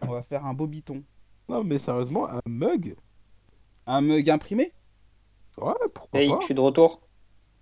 On 0.02 0.14
va 0.14 0.24
faire 0.24 0.46
un 0.46 0.54
Bobiton. 0.54 1.04
Non, 1.50 1.64
mais 1.64 1.80
sérieusement, 1.80 2.30
un 2.30 2.40
mug 2.48 2.96
Un 3.88 4.02
mug 4.02 4.30
imprimé? 4.30 4.74
Ouais, 5.58 5.74
pourquoi 5.94 6.22
Hey, 6.22 6.26
pas 6.26 6.40
je 6.40 6.46
suis 6.46 6.56
de 6.56 6.62
retour. 6.62 7.00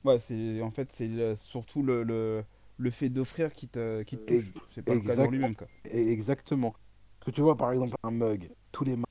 Ouais, 0.04 0.20
c'est 0.20 0.62
en 0.62 0.72
fait 0.72 0.92
c'est 0.92 1.08
le- 1.08 1.36
surtout 1.36 1.82
le, 1.84 2.04
le, 2.04 2.44
le 2.78 2.92
fait 2.92 3.10
d'offrir 3.10 3.54
qui 3.54 3.68
te, 3.70 4.04
qui 4.04 4.18
te 4.18 4.24
touche. 4.26 4.54
C'est 4.72 4.82
pas 4.84 4.96
le 4.96 5.02
exact. 5.02 5.32
lui-même 5.32 5.56
quoi. 5.56 5.68
Exactement. 5.86 6.76
Parce 7.20 7.32
que 7.32 7.36
tu 7.36 7.42
vois, 7.42 7.58
par 7.58 7.72
exemple, 7.72 7.96
un 8.04 8.12
mug, 8.12 8.52
tous 8.72 8.84
les 8.84 8.96
matins, 8.96 9.04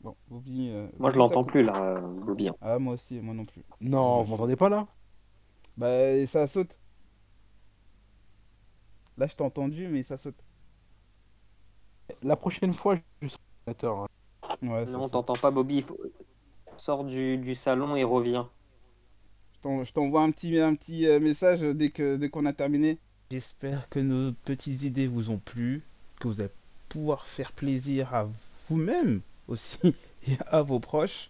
Bon, 0.00 0.16
Bobby. 0.28 0.68
euh, 0.70 0.88
Moi, 0.98 1.10
je 1.12 1.18
l'entends 1.18 1.44
plus, 1.44 1.62
là, 1.62 1.74
euh, 1.96 2.00
Bobby. 2.00 2.48
hein. 2.48 2.56
Ah, 2.60 2.78
moi 2.78 2.94
aussi, 2.94 3.20
moi 3.20 3.34
non 3.34 3.44
plus. 3.44 3.62
Non, 3.80 4.22
vous 4.22 4.30
m'entendez 4.30 4.56
pas 4.56 4.68
là? 4.70 4.88
Bah, 5.76 6.26
ça 6.26 6.46
saute. 6.46 6.78
Là, 9.22 9.28
je 9.28 9.36
t'ai 9.36 9.44
entendu, 9.44 9.86
mais 9.86 10.02
ça 10.02 10.16
saute. 10.16 10.34
La 12.24 12.34
prochaine 12.34 12.74
fois, 12.74 12.98
je 13.20 13.28
serai 13.28 13.38
ordinateur. 13.68 13.98
hein. 14.00 14.08
Ouais, 14.62 14.84
Non, 14.86 15.08
t'entend 15.08 15.34
pas, 15.34 15.52
Bobby. 15.52 15.76
Il 15.76 15.82
faut- 15.84 16.00
Sors 16.76 17.04
du, 17.04 17.36
du 17.38 17.54
salon 17.54 17.94
et 17.94 18.02
reviens. 18.02 18.50
Je 19.54 19.60
t'en- 19.60 19.84
Je 19.84 19.92
t'envoie 19.92 20.22
un 20.22 20.32
petit, 20.32 20.58
un 20.58 20.74
petit 20.74 21.06
euh, 21.06 21.20
message 21.20 21.60
dès 21.60 21.90
que 21.90 22.16
dès 22.16 22.30
qu'on 22.30 22.46
a 22.46 22.52
terminé. 22.52 22.98
J'espère 23.30 23.88
que 23.90 24.00
nos 24.00 24.32
petites 24.44 24.82
idées 24.82 25.06
vous 25.06 25.30
ont 25.30 25.38
plu, 25.38 25.82
que 26.18 26.26
vous 26.26 26.40
allez 26.40 26.50
pouvoir 26.88 27.24
faire 27.24 27.52
plaisir 27.52 28.12
à 28.12 28.26
vous-même 28.68 29.20
aussi 29.46 29.94
et 30.26 30.32
à 30.48 30.62
vos 30.62 30.80
proches. 30.80 31.28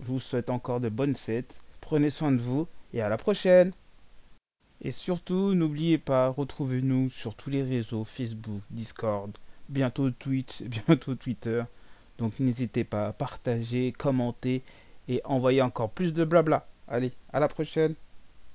Je 0.00 0.06
vous 0.06 0.18
souhaite 0.20 0.48
encore 0.48 0.80
de 0.80 0.88
bonnes 0.88 1.14
fêtes. 1.14 1.60
Prenez 1.82 2.08
soin 2.08 2.32
de 2.32 2.40
vous 2.40 2.66
et 2.94 3.02
à 3.02 3.10
la 3.10 3.18
prochaine. 3.18 3.72
Et 4.86 4.92
surtout, 4.92 5.52
n'oubliez 5.56 5.98
pas, 5.98 6.28
retrouvez-nous 6.28 7.10
sur 7.10 7.34
tous 7.34 7.50
les 7.50 7.64
réseaux 7.64 8.04
Facebook, 8.04 8.60
Discord, 8.70 9.32
bientôt 9.68 10.12
Twitch, 10.12 10.62
bientôt 10.86 11.16
Twitter. 11.16 11.64
Donc 12.18 12.38
n'hésitez 12.38 12.84
pas 12.84 13.08
à 13.08 13.12
partager, 13.12 13.90
commenter 13.90 14.62
et 15.08 15.20
envoyer 15.24 15.60
encore 15.60 15.90
plus 15.90 16.14
de 16.14 16.24
blabla. 16.24 16.68
Allez, 16.86 17.10
à 17.32 17.40
la 17.40 17.48
prochaine 17.48 17.96